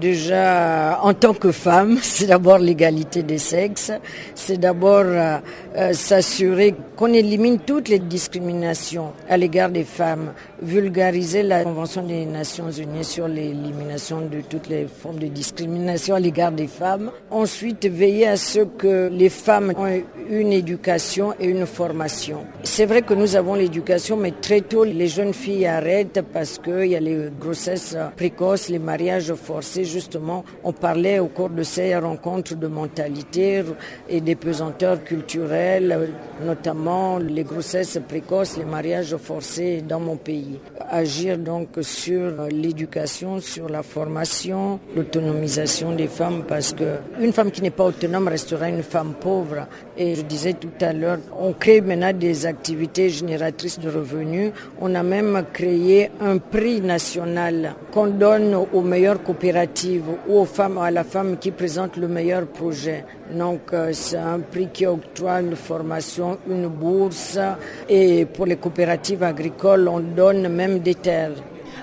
[0.00, 3.92] Déjà, en tant que femme, c'est d'abord l'égalité des sexes,
[4.34, 5.38] c'est d'abord euh,
[5.76, 12.24] euh, s'assurer qu'on élimine toutes les discriminations à l'égard des femmes, vulgariser la Convention des
[12.24, 17.10] Nations Unies sur l'élimination de toutes les formes de discrimination à l'égard des femmes.
[17.30, 22.46] Ensuite, veiller à ce que les femmes aient une éducation et une formation.
[22.62, 26.86] C'est vrai que nous avons l'éducation, mais très tôt, les jeunes filles arrêtent parce qu'il
[26.86, 29.84] y a les grossesses précoces, les mariages forcés.
[29.84, 33.64] Justement, on parlait au cours de ces rencontres de mentalité
[34.08, 36.10] et des pesanteurs culturelles,
[36.44, 40.51] notamment les grossesses précoces, les mariages forcés dans mon pays.
[40.90, 47.70] Agir donc sur l'éducation, sur la formation, l'autonomisation des femmes, parce qu'une femme qui n'est
[47.70, 49.66] pas autonome restera une femme pauvre.
[49.96, 54.52] Et je disais tout à l'heure, on crée maintenant des activités génératrices de revenus.
[54.80, 60.78] On a même créé un prix national qu'on donne aux meilleures coopératives ou aux femmes,
[60.78, 63.04] à la femme qui présente le meilleur projet.
[63.32, 67.38] Donc euh, c'est un prix qui octroie une formation, une bourse.
[67.88, 71.32] Et pour les coopératives agricoles, on donne même des terres.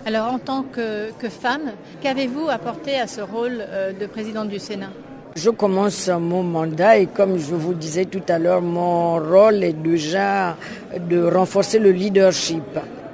[0.06, 4.90] Alors en tant que, femme, qu'avez-vous apporté à ce rôle euh, de présidente du Sénat?
[5.36, 9.74] Je commence mon mandat et comme je vous disais tout à l'heure, mon rôle est
[9.74, 10.58] déjà
[10.98, 12.64] de renforcer le leadership,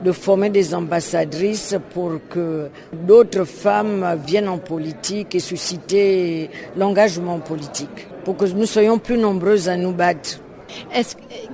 [0.04, 8.08] de former des ambassadrices pour que d'autres femmes viennent en politique et susciter l'engagement politique,
[8.24, 10.40] pour que nous soyons plus nombreuses à nous battre.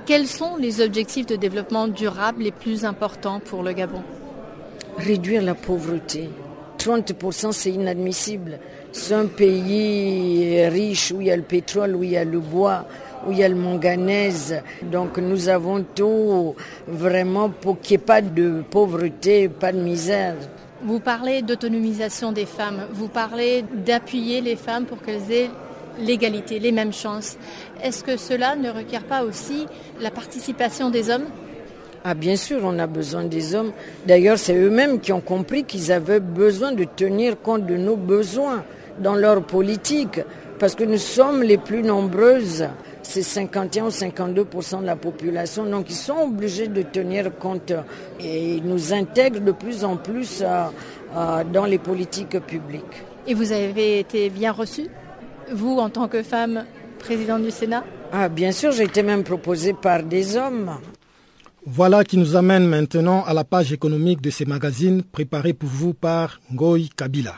[0.06, 4.02] quels sont les objectifs de développement durable les plus importants pour le Gabon?
[4.98, 6.28] Réduire la pauvreté.
[6.78, 8.58] 30% c'est inadmissible.
[8.90, 12.40] C'est un pays riche où il y a le pétrole, où il y a le
[12.40, 12.86] bois,
[13.26, 14.62] où il y a le manganèse.
[14.82, 16.54] Donc nous avons tout
[16.86, 20.34] vraiment pour qu'il n'y ait pas de pauvreté, pas de misère.
[20.84, 25.50] Vous parlez d'autonomisation des femmes, vous parlez d'appuyer les femmes pour qu'elles aient
[26.00, 27.36] l'égalité, les mêmes chances.
[27.82, 29.66] Est-ce que cela ne requiert pas aussi
[30.00, 31.26] la participation des hommes?
[32.04, 33.70] Ah bien sûr, on a besoin des hommes.
[34.06, 38.64] D'ailleurs, c'est eux-mêmes qui ont compris qu'ils avaient besoin de tenir compte de nos besoins
[38.98, 40.20] dans leur politique,
[40.58, 42.66] parce que nous sommes les plus nombreuses.
[43.02, 47.72] C'est 51 ou 52% de la population, donc ils sont obligés de tenir compte
[48.20, 50.64] et ils nous intègrent de plus en plus euh,
[51.16, 53.02] euh, dans les politiques publiques.
[53.26, 54.88] Et vous avez été bien reçue,
[55.52, 56.64] vous en tant que femme
[56.98, 57.84] présidente du Sénat?
[58.12, 60.70] Ah bien sûr, j'ai été même proposée par des hommes.
[61.66, 65.94] Voilà qui nous amène maintenant à la page économique de ces magazines préparés pour vous
[65.94, 67.34] par Ngoy Kabila.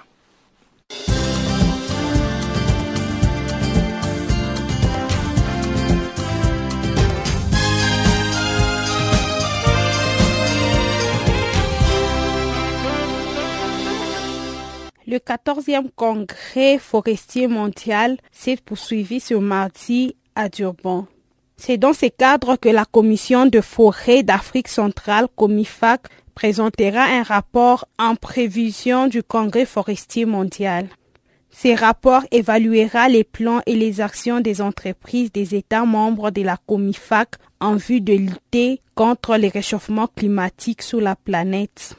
[15.15, 21.07] Le 14e congrès forestier mondial s'est poursuivi ce mardi à Durban.
[21.57, 26.01] C'est dans ce cadre que la Commission de forêt d'Afrique centrale, COMIFAC,
[26.35, 30.89] présentera un rapport en prévision du congrès forestier mondial.
[31.49, 36.57] Ce rapport évaluera les plans et les actions des entreprises des États membres de la
[36.57, 41.97] COMIFAC en vue de lutter contre les réchauffements climatiques sur la planète.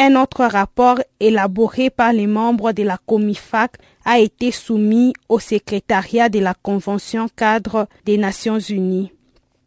[0.00, 3.72] Un autre rapport élaboré par les membres de la COMIFAC
[4.04, 9.10] a été soumis au secrétariat de la Convention cadre des Nations Unies.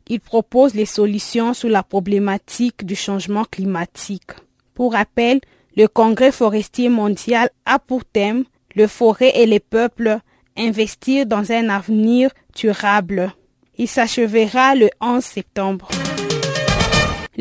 [0.07, 4.31] Il propose les solutions sur la problématique du changement climatique.
[4.73, 5.41] Pour rappel,
[5.75, 10.17] le Congrès forestier mondial a pour thème le forêt et les peuples
[10.57, 13.33] investir dans un avenir durable.
[13.77, 15.89] Il s'achèvera le 11 septembre.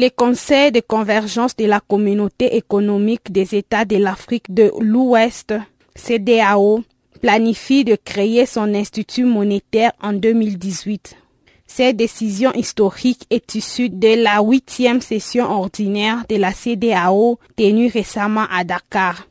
[0.00, 5.52] Les conseils de convergence de la communauté économique des États de l'Afrique de l'Ouest,
[5.94, 6.82] CDAO,
[7.20, 11.18] planifie de créer son institut monétaire en 2018.
[11.66, 18.46] Cette décision historique est issue de la huitième session ordinaire de la CDAO tenue récemment
[18.50, 19.28] à Dakar.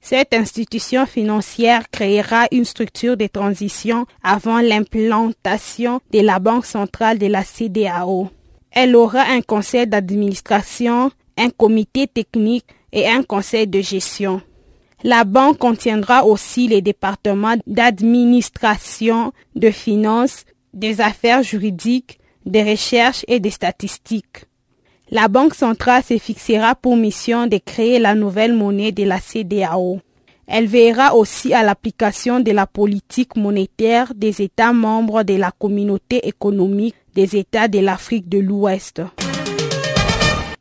[0.00, 7.26] Cette institution financière créera une structure de transition avant l'implantation de la Banque centrale de
[7.26, 8.30] la CDAO.
[8.72, 14.40] Elle aura un conseil d'administration, un comité technique et un conseil de gestion.
[15.04, 23.40] La banque contiendra aussi les départements d'administration, de finances, des affaires juridiques, des recherches et
[23.40, 24.46] des statistiques.
[25.10, 30.00] La Banque centrale se fixera pour mission de créer la nouvelle monnaie de la CDAO.
[30.46, 36.26] Elle veillera aussi à l'application de la politique monétaire des États membres de la communauté
[36.26, 39.02] économique des États de l'Afrique de l'Ouest.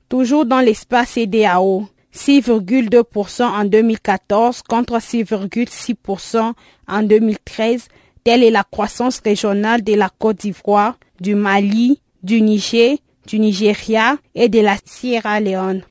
[0.09, 6.53] Toujours dans l'espace CDAO, 6,2% en 2014 contre 6,6%
[6.87, 7.87] en 2013,
[8.23, 14.17] telle est la croissance régionale de la Côte d'Ivoire, du Mali, du Niger, du Nigeria
[14.35, 15.83] et de la Sierra Leone.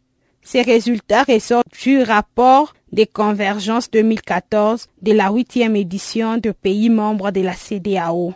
[0.43, 7.31] Ces résultats ressortent du rapport des convergences 2014 de la huitième édition de pays membres
[7.31, 8.35] de la CDAO.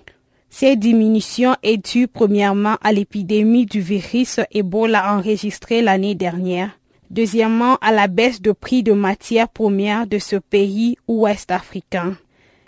[0.57, 6.71] Cette diminution est due premièrement à l'épidémie du virus Ebola enregistrée l'année dernière.
[7.11, 12.17] Deuxièmement, à la baisse de prix de matières premières de ce pays ouest africain.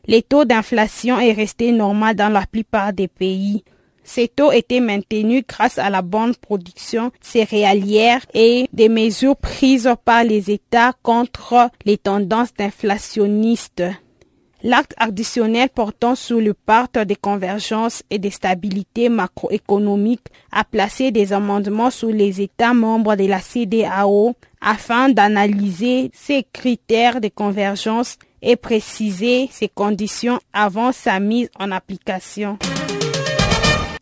[0.09, 3.62] Les taux d'inflation est resté normal dans la plupart des pays.
[4.03, 10.25] Ces taux étaient maintenus grâce à la bonne production céréalière et des mesures prises par
[10.25, 13.85] les États contre les tendances inflationnistes.
[14.66, 21.33] L'acte additionnel portant sur le pacte de convergence et de stabilité macroéconomique a placé des
[21.33, 28.57] amendements sur les États membres de la CDAO afin d'analyser ces critères de convergence et
[28.57, 32.59] préciser ses conditions avant sa mise en application.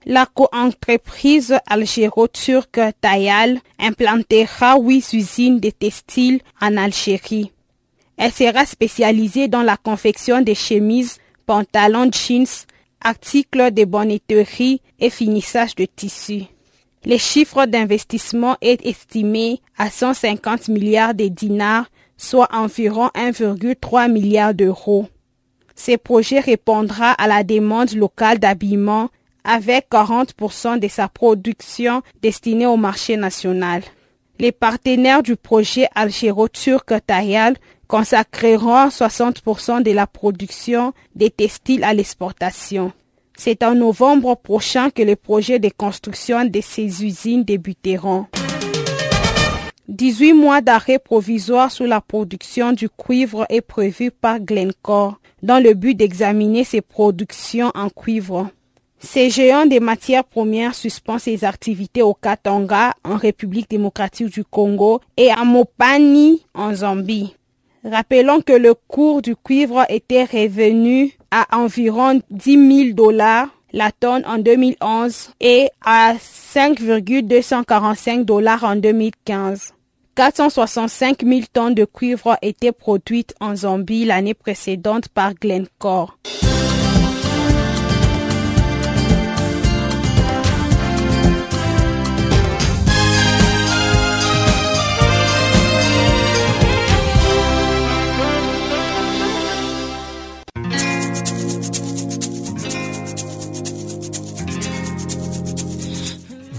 [0.07, 7.54] La coentreprise algéro-turque Tayal implantera huit usines de textiles en Algérie.
[8.17, 12.47] Elle sera spécialisée dans la confection de chemises, pantalons jeans,
[13.01, 16.45] articles de bonnetterie et finissage de tissus.
[17.05, 25.07] Le chiffre d'investissement est estimé à 150 milliards de dinars, soit environ 1,3 milliard d'euros.
[25.77, 29.11] Ce projet répondra à la demande locale d'habillement
[29.43, 33.83] avec 40% de sa production destinée au marché national.
[34.39, 37.57] Les partenaires du projet algéro-turc Tayal
[37.89, 42.93] consacreront 60% de la production des textiles à l'exportation.
[43.37, 48.27] C'est en novembre prochain que les projets de construction de ces usines débuteront.
[49.89, 55.75] 18 mois d'arrêt provisoire sur la production du cuivre est prévu par Glencore dans le
[55.75, 58.49] but d'examiner ses productions en cuivre.
[58.99, 65.01] Ces géants des matières premières suspend ses activités au Katanga, en République démocratique du Congo,
[65.19, 67.35] et à Mopani, en Zambie.
[67.85, 74.25] Rappelons que le cours du cuivre était revenu à environ 10 000 dollars la tonne
[74.25, 79.75] en 2011 et à 5,245 dollars en 2015.
[80.15, 86.17] 465 000 tonnes de cuivre étaient produites en Zambie l'année précédente par Glencore.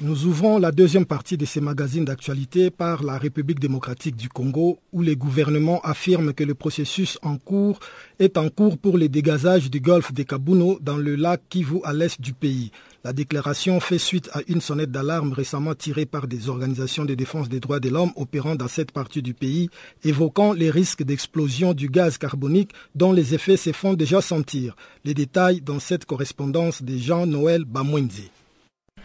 [0.00, 4.78] Nous ouvrons la deuxième partie de ces magazines d'actualité par la République démocratique du Congo,
[4.92, 7.80] où les gouvernements affirment que le processus en cours
[8.20, 11.92] est en cours pour le dégazage du golfe des Kabuno dans le lac Kivu à
[11.92, 12.70] l'est du pays.
[13.02, 17.48] La déclaration fait suite à une sonnette d'alarme récemment tirée par des organisations de défense
[17.48, 19.68] des droits de l'homme opérant dans cette partie du pays,
[20.04, 24.76] évoquant les risques d'explosion du gaz carbonique dont les effets se font déjà sentir.
[25.04, 28.30] Les détails dans cette correspondance de Jean-Noël Bamwenzi.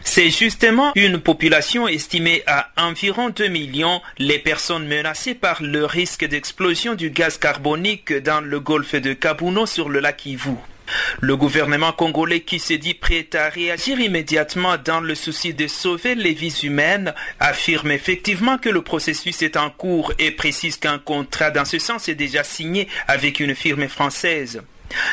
[0.06, 6.24] C'est justement une population estimée à environ 2 millions les personnes menacées par le risque
[6.24, 10.52] d'explosion du gaz carbonique dans le golfe de Kabuno sur le lac Kivu.
[11.20, 16.14] Le gouvernement congolais qui se dit prêt à réagir immédiatement dans le souci de sauver
[16.14, 21.50] les vies humaines affirme effectivement que le processus est en cours et précise qu'un contrat
[21.50, 24.62] dans ce sens est déjà signé avec une firme française.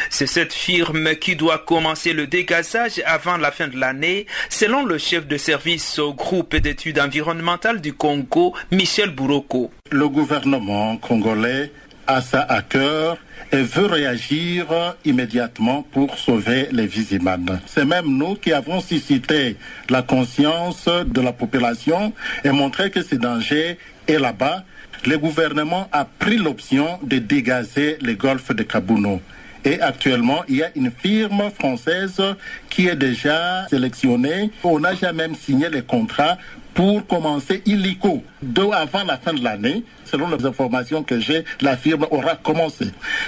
[0.10, 4.98] C'est cette firme qui doit commencer le dégazage avant la fin de l'année, selon le
[4.98, 9.72] chef de service au groupe d'études environnementales du Congo, Michel Bouroko.
[9.90, 11.72] Le gouvernement congolais
[12.08, 13.18] a ça à cœur
[13.52, 14.68] et veut réagir
[15.06, 17.60] immédiatement pour sauver les vies humaines.
[17.66, 19.58] C'est même nous qui avons suscité
[19.90, 22.14] la conscience de la population
[22.44, 24.64] et montré que ce danger est là-bas.
[25.06, 29.22] Le gouvernement a pris l'option de dégazer le golfe de Kabuno.
[29.64, 32.22] Et actuellement, il y a une firme française
[32.70, 34.52] qui est déjà sélectionnée.
[34.64, 36.38] On n'a jamais signé les contrats
[36.74, 38.24] pour commencer illico.
[38.42, 42.86] Deux avant la fin de l'année, selon les informations que j'ai, la firme aura commencé.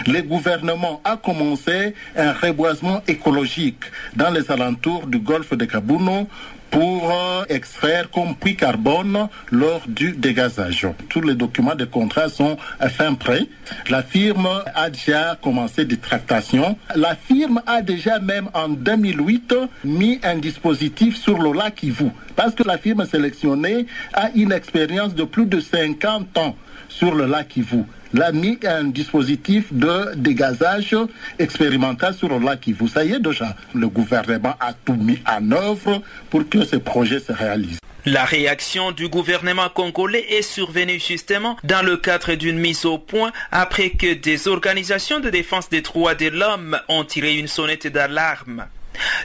[0.07, 3.83] Le gouvernement a commencé un reboisement écologique
[4.15, 6.27] dans les alentours du golfe de Kabuno
[6.73, 7.13] pour
[7.49, 10.87] extraire comme puits carbone lors du dégazage.
[11.07, 12.57] Tous les documents de contrat sont
[12.89, 13.45] fin prêts.
[13.91, 16.75] La firme a déjà commencé des tractations.
[16.95, 19.53] La firme a déjà même en 2008
[19.85, 25.13] mis un dispositif sur le lac Kivu parce que la firme sélectionnée a une expérience
[25.13, 26.55] de plus de 50 ans
[26.89, 27.83] sur le lac Kivu
[28.13, 30.95] l'a mis un dispositif de dégazage
[31.39, 32.85] expérimental sur le lac Kivu.
[33.19, 37.77] Déjà, le gouvernement a tout mis en œuvre pour que ce projet se réalise.
[38.05, 43.31] La réaction du gouvernement congolais est survenue justement dans le cadre d'une mise au point
[43.49, 48.65] après que des organisations de défense des droits de l'homme ont tiré une sonnette d'alarme.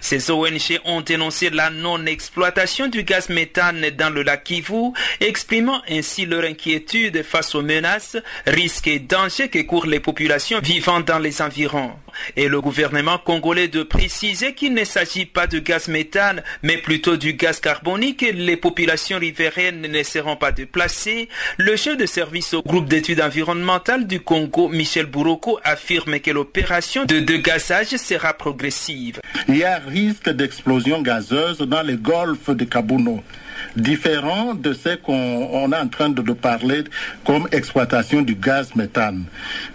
[0.00, 6.26] Ces ONG ont dénoncé la non-exploitation du gaz méthane dans le lac Kivu, exprimant ainsi
[6.26, 8.16] leur inquiétude face aux menaces,
[8.46, 11.92] risques et dangers que courent les populations vivant dans les environs.
[12.36, 17.16] Et le gouvernement congolais de préciser qu'il ne s'agit pas de gaz méthane, mais plutôt
[17.16, 21.28] du gaz carbonique et les populations riveraines ne seront pas déplacées.
[21.56, 27.04] Le chef de service au groupe d'études environnementales du Congo, Michel Bouroko, affirme que l'opération
[27.04, 29.20] de dégazage sera progressive.
[29.48, 33.22] Il y a risque d'explosion gazeuse dans le golfe de Kabuno
[33.76, 36.84] différent de ce qu'on est en train de parler
[37.24, 39.24] comme exploitation du gaz méthane.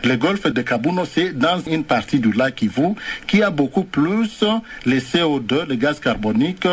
[0.03, 2.95] Le golfe de Kabuno, c'est dans une partie du lac Kivu
[3.27, 4.43] qui a beaucoup plus
[4.85, 6.67] le CO2, le gaz carbonique,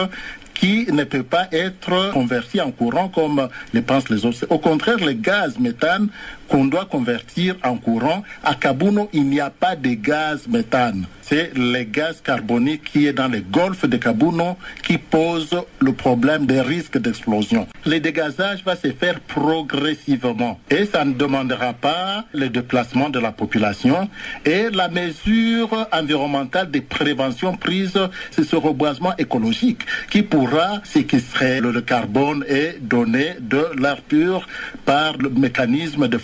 [0.54, 4.46] qui ne peut pas être converti en courant comme le pensent les autres.
[4.50, 6.08] Au contraire, le gaz méthane
[6.50, 11.06] qu'on doit convertir en courant, à Kabuno, il n'y a pas de gaz méthane.
[11.22, 16.44] C'est le gaz carbonique qui est dans le golfe de Kabuno qui pose le problème
[16.44, 17.68] des risques d'explosion.
[17.86, 23.30] Le dégazage va se faire progressivement et ça ne demandera pas le déplacement de la
[23.30, 24.08] population
[24.44, 27.96] et la mesure environnementale de prévention prise,
[28.32, 34.48] c'est ce reboisement écologique qui pourra séquestrer le carbone et donner de l'air pur
[34.84, 36.18] par le mécanisme de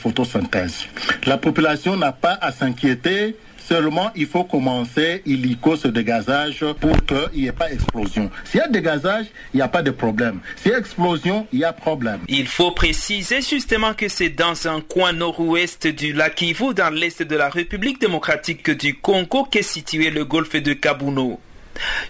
[1.27, 3.37] La population n'a pas à s'inquiéter
[3.69, 8.31] Seulement, il faut commencer illico ce dégazage pour qu'il n'y ait pas explosion.
[8.45, 10.39] S'il y a dégazage, il n'y a pas de problème.
[10.55, 12.21] S'il y a explosion, il y a problème.
[12.29, 17.21] Il faut préciser justement que c'est dans un coin nord-ouest du lac Kivu, dans l'est
[17.25, 21.41] de la République démocratique du Congo, qu'est situé le golfe de Kabuno.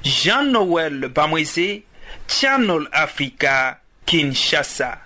[0.04, 1.80] Jean-Noël Bamwese,
[2.28, 5.05] Channel Africa, Kinshasa.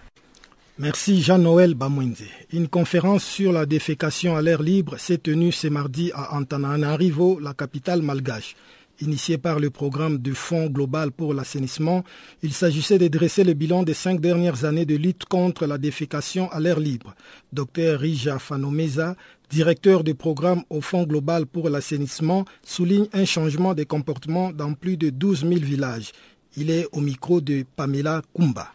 [0.82, 2.24] Merci Jean-Noël Bamwenze.
[2.54, 7.52] Une conférence sur la défécation à l'air libre s'est tenue ce mardi à Antananarivo, la
[7.52, 8.56] capitale malgache.
[9.02, 12.02] Initiée par le programme du Fonds global pour l'assainissement,
[12.42, 16.50] il s'agissait de dresser le bilan des cinq dernières années de lutte contre la défécation
[16.50, 17.14] à l'air libre.
[17.52, 19.16] Dr Rija Fanomeza,
[19.50, 24.96] directeur du programme au Fonds global pour l'assainissement, souligne un changement de comportement dans plus
[24.96, 26.12] de 12 000 villages.
[26.56, 28.72] Il est au micro de Pamela Kumba.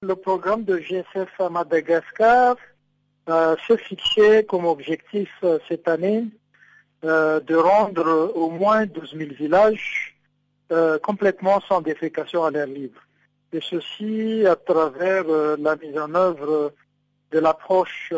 [0.00, 2.54] Le programme de GSF à Madagascar
[3.28, 6.24] euh, se fixait comme objectif euh, cette année
[7.04, 10.16] euh, de rendre au moins 12 000 villages
[10.70, 13.00] euh, complètement sans défécation à l'air libre.
[13.52, 15.24] Et ceci à travers
[15.58, 16.72] la mise en œuvre
[17.32, 18.12] de l'approche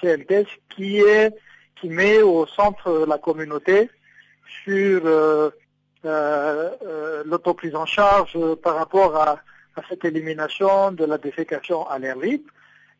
[0.00, 1.34] CLDS qui est
[1.80, 3.90] qui met au centre la communauté
[4.62, 5.02] sur
[7.24, 9.38] l'autoprise en charge par rapport à
[9.76, 12.50] à cette élimination de la défécation à l'air libre.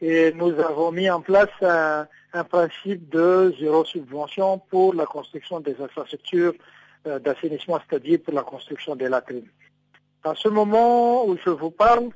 [0.00, 2.06] Et nous avons mis en place un,
[2.44, 6.54] principe de zéro subvention pour la construction des infrastructures
[7.06, 9.48] euh, d'assainissement, c'est-à-dire pour la construction des latrines.
[10.24, 12.08] À ce moment où je vous parle,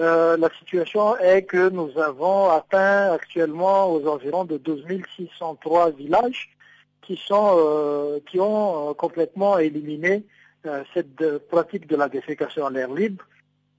[0.00, 4.86] euh, la situation est que nous avons atteint actuellement aux environs de 12
[5.16, 6.56] 603 villages
[7.02, 10.24] qui, sont, euh, qui ont complètement éliminé
[10.94, 13.24] cette pratique de la défécation à l'air libre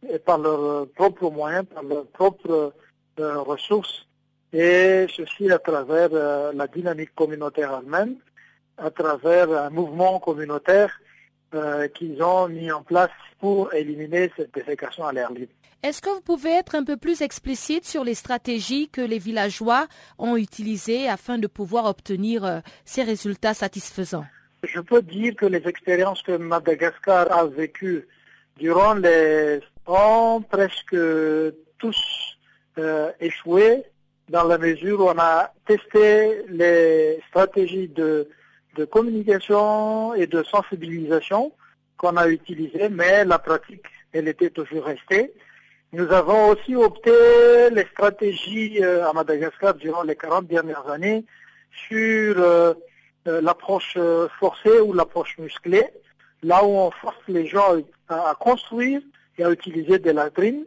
[0.07, 2.73] et par leurs propres moyens, par leurs propres
[3.19, 4.07] euh, ressources,
[4.53, 8.15] et ceci à travers euh, la dynamique communautaire elle-même,
[8.77, 10.99] à travers un mouvement communautaire
[11.53, 15.51] euh, qu'ils ont mis en place pour éliminer cette défécation à l'air libre.
[15.83, 19.87] Est-ce que vous pouvez être un peu plus explicite sur les stratégies que les villageois
[20.19, 24.25] ont utilisées afin de pouvoir obtenir euh, ces résultats satisfaisants?
[24.63, 28.07] Je peux dire que les expériences que Madagascar a vécues
[28.57, 30.95] durant les ont presque
[31.77, 32.37] tous
[32.77, 33.83] euh, échoué
[34.29, 38.29] dans la mesure où on a testé les stratégies de,
[38.75, 41.51] de communication et de sensibilisation
[41.97, 45.33] qu'on a utilisées, mais la pratique, elle était toujours restée.
[45.93, 47.11] Nous avons aussi opté
[47.71, 51.25] les stratégies euh, à Madagascar durant les 40 dernières années
[51.89, 52.73] sur euh,
[53.27, 53.97] euh, l'approche
[54.39, 55.85] forcée ou l'approche musclée,
[56.43, 57.75] là où on force les gens
[58.07, 59.01] à, à construire
[59.37, 60.65] et à utiliser des latrines,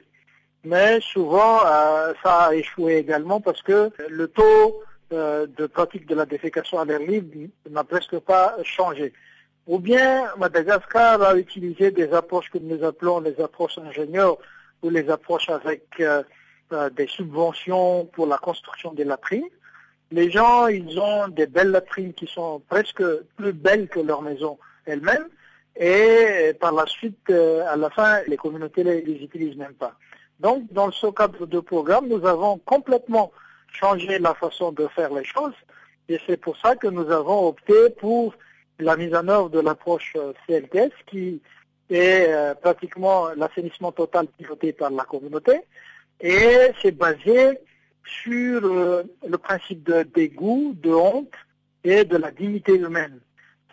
[0.64, 6.14] mais souvent euh, ça a échoué également parce que le taux euh, de pratique de
[6.14, 9.12] la défécation à l'air libre n'a presque pas changé.
[9.66, 14.38] Ou bien Madagascar a utilisé des approches que nous appelons les approches ingénieurs
[14.82, 16.22] ou les approches avec euh,
[16.90, 19.48] des subventions pour la construction des latrines.
[20.10, 23.02] Les gens, ils ont des belles latrines qui sont presque
[23.36, 25.26] plus belles que leur maison elle-même
[25.76, 29.94] et par la suite, euh, à la fin, les communautés les, les utilisent même pas.
[30.40, 33.32] Donc, dans ce cadre de programme, nous avons complètement
[33.72, 35.54] changé la façon de faire les choses
[36.08, 38.34] et c'est pour ça que nous avons opté pour
[38.78, 41.40] la mise en œuvre de l'approche euh, CLTS qui
[41.90, 45.60] est euh, pratiquement l'assainissement total piloté par la communauté
[46.20, 47.58] et c'est basé
[48.04, 51.32] sur le principe de dégoût, de honte
[51.84, 53.18] et de la dignité humaine.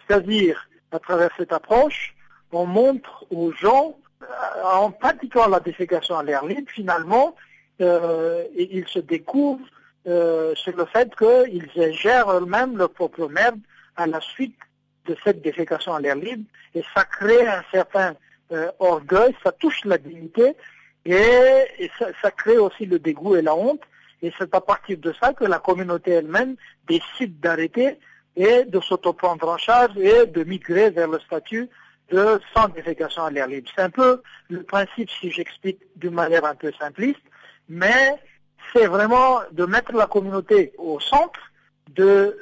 [0.07, 2.15] C'est-à-dire à travers cette approche,
[2.51, 7.35] on montre aux gens, euh, en pratiquant la défécation à l'air libre, finalement,
[7.81, 9.65] euh, ils se découvrent
[10.07, 13.59] euh, sur le fait qu'ils gèrent eux-mêmes leur propre merde
[13.95, 14.57] à la suite
[15.05, 16.43] de cette défécation à l'air libre,
[16.75, 18.15] et ça crée un certain
[18.79, 20.55] orgueil, ça touche la dignité,
[21.05, 21.89] et,
[22.21, 23.81] ça, crée aussi le dégoût et la honte,
[24.21, 26.55] et c'est à partir de ça que la communauté elle-même
[26.87, 27.97] décide d'arrêter
[28.35, 31.69] et de s'autoprendre en charge et de migrer vers le statut
[32.11, 33.69] de sans défécation à l'air libre.
[33.75, 37.21] C'est un peu le principe, si j'explique d'une manière un peu simpliste,
[37.69, 38.15] mais
[38.73, 41.39] c'est vraiment de mettre la communauté au centre,
[41.89, 42.37] de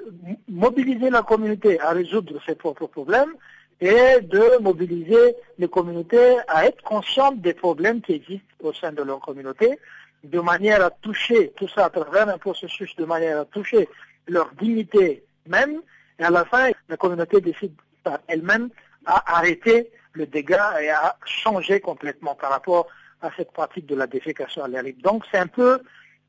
[0.47, 3.33] mobiliser la communauté à résoudre ses propres problèmes
[3.81, 9.01] et de mobiliser les communautés à être conscientes des problèmes qui existent au sein de
[9.01, 9.79] leur communauté,
[10.23, 13.87] de manière à toucher tout ça à travers un processus, de manière à toucher
[14.27, 15.81] leur dignité même,
[16.19, 17.73] et à la fin, la communauté décide
[18.03, 18.69] par elle-même
[19.05, 22.87] à arrêter le dégât et à changer complètement par rapport
[23.21, 25.01] à cette pratique de la défécation à l'air libre.
[25.01, 25.79] Donc c'est un peu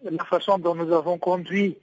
[0.02, 1.78] la façon dont nous avons conduit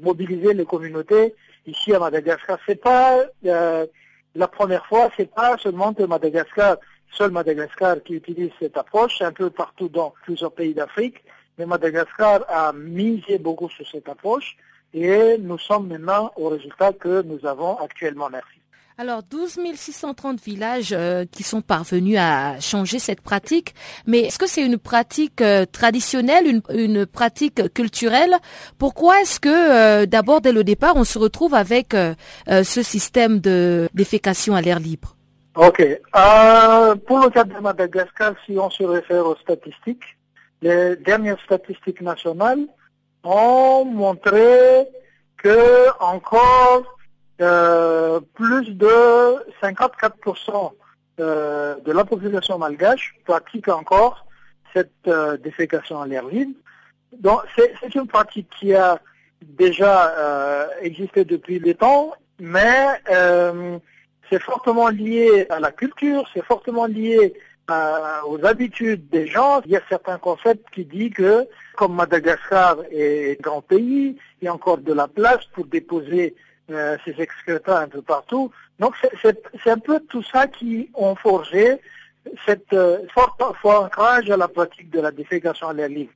[0.00, 1.34] mobiliser les communautés
[1.66, 2.58] ici à Madagascar.
[2.66, 6.76] C'est pas la première fois, c'est pas seulement que Madagascar,
[7.10, 11.22] seul Madagascar qui utilise cette approche, c'est un peu partout dans plusieurs pays d'Afrique,
[11.58, 14.56] mais Madagascar a misé beaucoup sur cette approche
[14.94, 18.28] et nous sommes maintenant au résultat que nous avons actuellement.
[18.30, 18.62] Merci.
[18.98, 23.74] Alors 12 630 villages euh, qui sont parvenus à changer cette pratique,
[24.06, 28.36] mais est-ce que c'est une pratique euh, traditionnelle, une, pratique culturelle?
[28.78, 33.88] Pourquoi est-ce que euh, d'abord dès le départ on se retrouve avec ce système de
[33.94, 35.16] défécation à l'air libre?
[35.56, 35.82] Ok.
[37.06, 40.04] pour le cas de Madagascar, si on se réfère aux statistiques,
[40.60, 42.66] les dernières statistiques nationales
[43.24, 44.86] ont montré
[45.36, 46.84] que encore
[47.40, 48.88] euh, plus de
[49.62, 50.72] 54%
[51.20, 54.26] euh, de la population malgache pratique encore
[54.72, 56.54] cette euh, défécation à l'air libre.
[57.18, 58.98] Donc c'est une pratique qui a
[59.42, 62.86] déjà existé depuis des temps, mais
[64.30, 67.34] c'est fortement lié à la culture, c'est fortement lié
[68.26, 69.60] aux habitudes des gens.
[69.64, 71.46] Il y a certains concepts qui disent que,
[71.76, 76.34] comme Madagascar est grand pays, il y a encore de la place pour déposer
[76.70, 77.14] euh, ces
[77.66, 78.50] un peu partout.
[78.78, 81.78] Donc c'est un peu tout ça qui ont forgé
[82.46, 86.12] cette euh, fort, fort ancrage à la pratique de la défécation à l'air libre.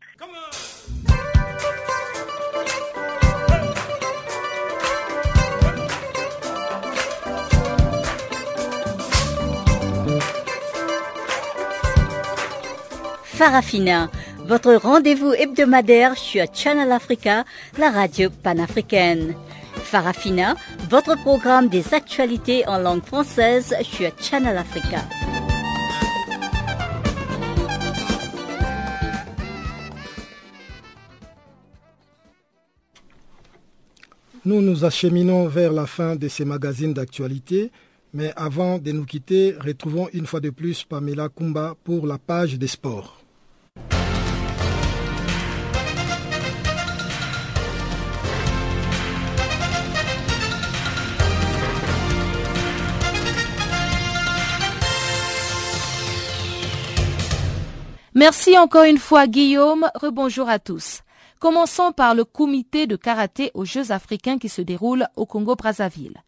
[13.36, 14.10] Farafina,
[14.46, 17.44] votre rendez-vous hebdomadaire sur Channel Africa,
[17.76, 19.34] la radio panafricaine.
[19.74, 20.54] Farafina,
[20.88, 25.04] votre programme des actualités en langue française sur Channel Africa.
[34.46, 37.70] Nous nous acheminons vers la fin de ces magazines d'actualité,
[38.14, 42.58] mais avant de nous quitter, retrouvons une fois de plus Pamela Kumba pour la page
[42.58, 43.25] des sports.
[58.28, 61.02] Merci encore une fois Guillaume, rebonjour à tous.
[61.38, 66.20] Commençons par le comité de karaté aux Jeux africains qui se déroule au Congo-Brazzaville.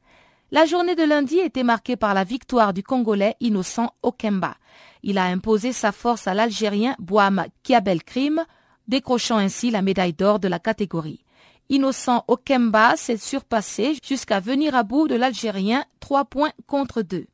[0.53, 4.55] La journée de lundi était marquée par la victoire du Congolais Innocent Okemba.
[5.03, 8.45] Il a imposé sa force à l'Algérien Boam Kiabel Krim,
[8.87, 11.25] décrochant ainsi la médaille d'or de la catégorie.
[11.69, 17.27] Innocent Okemba s'est surpassé jusqu'à venir à bout de l'Algérien, trois points contre deux.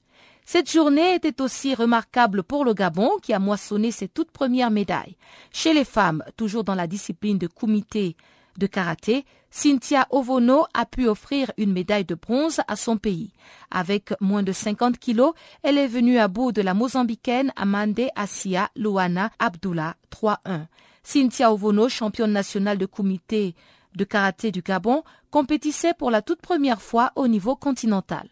[0.45, 5.17] Cette journée était aussi remarquable pour le Gabon qui a moissonné ses toutes premières médailles.
[5.53, 8.17] Chez les femmes, toujours dans la discipline de comité
[8.59, 13.33] de karaté, Cynthia Ovono a pu offrir une médaille de bronze à son pays.
[13.71, 15.33] Avec moins de 50 kilos,
[15.63, 20.67] elle est venue à bout de la Mozambicaine Amande Assia Luana Abdullah 3-1.
[21.03, 23.55] Cynthia Ovono, championne nationale de comité
[23.95, 28.29] de karaté du Gabon, compétissait pour la toute première fois au niveau continental.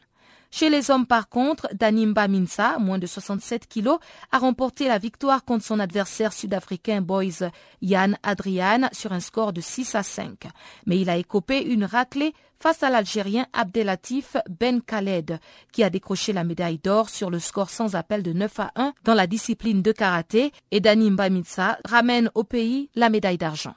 [0.55, 3.99] Chez les hommes, par contre, Danimba Minsa, moins de 67 kilos,
[4.31, 7.49] a remporté la victoire contre son adversaire sud-africain Boys
[7.81, 10.49] Yann Adrian sur un score de 6 à 5.
[10.85, 15.41] Mais il a écopé une raclée face à l'Algérien Abdelatif Ben Khaled,
[15.73, 18.93] qui a décroché la médaille d'or sur le score sans appel de 9 à 1
[19.05, 23.75] dans la discipline de karaté et Danimba Minsa ramène au pays la médaille d'argent.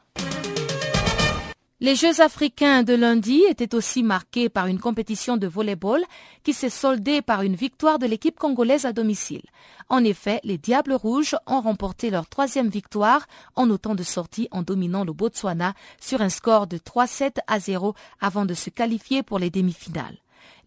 [1.86, 6.04] Les Jeux africains de lundi étaient aussi marqués par une compétition de volleyball
[6.42, 9.44] qui s'est soldée par une victoire de l'équipe congolaise à domicile.
[9.88, 14.64] En effet, les Diables Rouges ont remporté leur troisième victoire en autant de sorties en
[14.64, 19.38] dominant le Botswana sur un score de 3-7 à 0 avant de se qualifier pour
[19.38, 20.18] les demi-finales.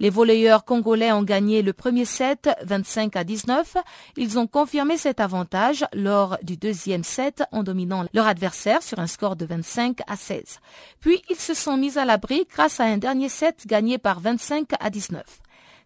[0.00, 3.76] Les volleyeurs congolais ont gagné le premier set 25 à 19.
[4.16, 9.06] Ils ont confirmé cet avantage lors du deuxième set en dominant leur adversaire sur un
[9.06, 10.60] score de 25 à 16.
[11.00, 14.68] Puis ils se sont mis à l'abri grâce à un dernier set gagné par 25
[14.78, 15.22] à 19.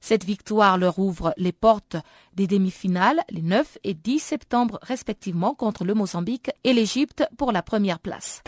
[0.00, 1.96] Cette victoire leur ouvre les portes
[2.34, 7.62] des demi-finales les 9 et 10 septembre respectivement contre le Mozambique et l'Égypte pour la
[7.62, 8.42] première place.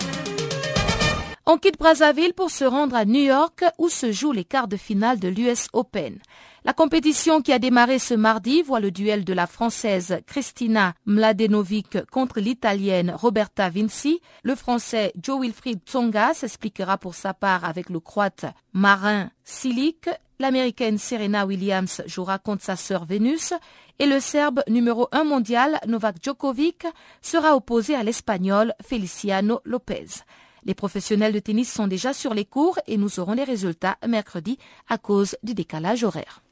[1.46, 4.78] On quitte Brazzaville pour se rendre à New York où se jouent les quarts de
[4.78, 6.18] finale de l'US Open.
[6.64, 11.98] La compétition qui a démarré ce mardi voit le duel de la Française Christina Mladenovic
[12.10, 14.22] contre l'Italienne Roberta Vinci.
[14.42, 20.08] Le Français Joe Wilfried Tsonga s'expliquera pour sa part avec le Croate Marin Silic.
[20.38, 23.52] L'Américaine Serena Williams jouera contre sa sœur Vénus
[23.98, 26.86] et le Serbe numéro 1 mondial Novak Djokovic
[27.20, 30.24] sera opposé à l'Espagnol Feliciano Lopez.
[30.64, 34.58] Les professionnels de tennis sont déjà sur les cours et nous aurons les résultats mercredi
[34.88, 36.42] à cause du décalage horaire.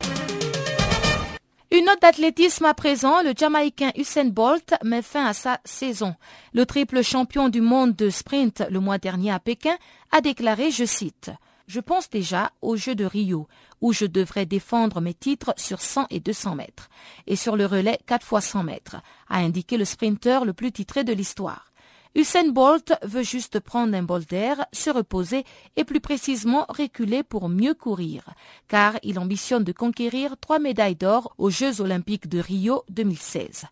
[1.71, 6.15] Une note d'athlétisme à présent, le Jamaïcain Usain Bolt met fin à sa saison.
[6.53, 9.79] Le triple champion du monde de sprint le mois dernier à Pékin
[10.11, 11.31] a déclaré, je cite,
[11.67, 13.49] Je pense déjà aux Jeux de Rio,
[13.81, 16.91] où je devrais défendre mes titres sur 100 et 200 mètres,
[17.27, 18.97] et sur le relais 4 fois 100 mètres,
[19.31, 21.72] a indiqué le sprinter le plus titré de l'histoire.
[22.15, 25.45] Usain Bolt veut juste prendre un bol d'air, se reposer
[25.77, 28.25] et plus précisément reculer pour mieux courir,
[28.69, 33.65] car il ambitionne de conquérir trois médailles d'or aux Jeux olympiques de Rio 2016.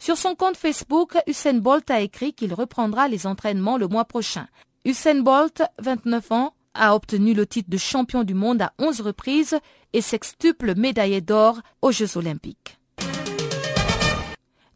[0.00, 4.48] Sur son compte Facebook, Usain Bolt a écrit qu'il reprendra les entraînements le mois prochain.
[4.84, 9.56] Usain Bolt, 29 ans, a obtenu le titre de champion du monde à 11 reprises
[9.92, 12.78] et sextuple médaillé d'or aux Jeux olympiques.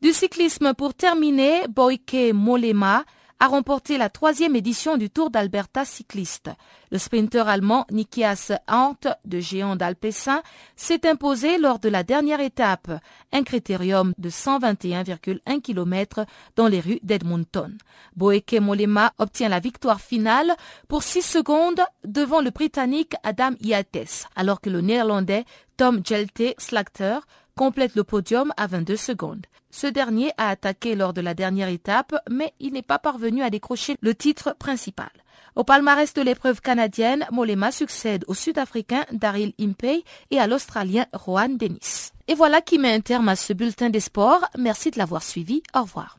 [0.01, 3.05] Du cyclisme pour terminer, Boike Molema
[3.40, 6.51] a remporté la troisième édition du Tour d'Alberta cycliste.
[6.92, 8.94] Le sprinter allemand Nikias Hant,
[9.24, 10.40] de géant d'Alpessin,
[10.76, 12.92] s'est imposé lors de la dernière étape,
[13.32, 17.76] un critérium de 121,1 km dans les rues d'Edmonton.
[18.14, 20.55] Boeke Molema obtient la victoire finale
[20.86, 25.44] pour 6 secondes devant le Britannique Adam Yates, alors que le Néerlandais
[25.76, 27.18] Tom Jelte Slagter
[27.57, 29.46] complète le podium à 22 secondes.
[29.80, 33.48] Ce dernier a attaqué lors de la dernière étape, mais il n'est pas parvenu à
[33.48, 35.12] décrocher le titre principal.
[35.54, 40.02] Au palmarès de l'épreuve canadienne, Molema succède au Sud-Africain Daryl Impey
[40.32, 42.10] et à l'Australien Rohan Dennis.
[42.26, 44.44] Et voilà qui met un terme à ce bulletin des sports.
[44.58, 45.62] Merci de l'avoir suivi.
[45.76, 46.18] Au revoir.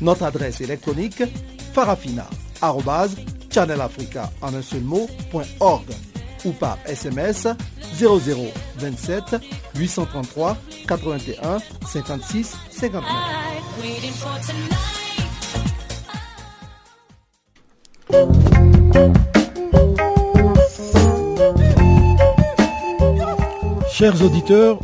[0.00, 1.22] Notre adresse électronique
[1.72, 4.82] farafina.channelafrica en un seul
[6.44, 7.48] ou par SMS
[7.98, 9.36] 0027
[9.74, 13.04] 833 81 56 59.
[23.90, 24.78] Chers auditeurs,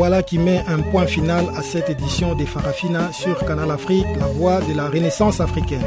[0.00, 4.24] voilà qui met un point final à cette édition des Farafina sur Canal Afrique, la
[4.28, 5.84] voix de la Renaissance africaine.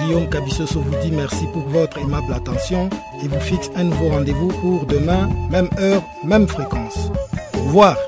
[0.00, 2.88] Guillaume Cabissoso vous dit merci pour votre aimable attention
[3.22, 7.10] et vous fixe un nouveau rendez-vous pour demain, même heure, même fréquence.
[7.52, 7.98] Au revoir.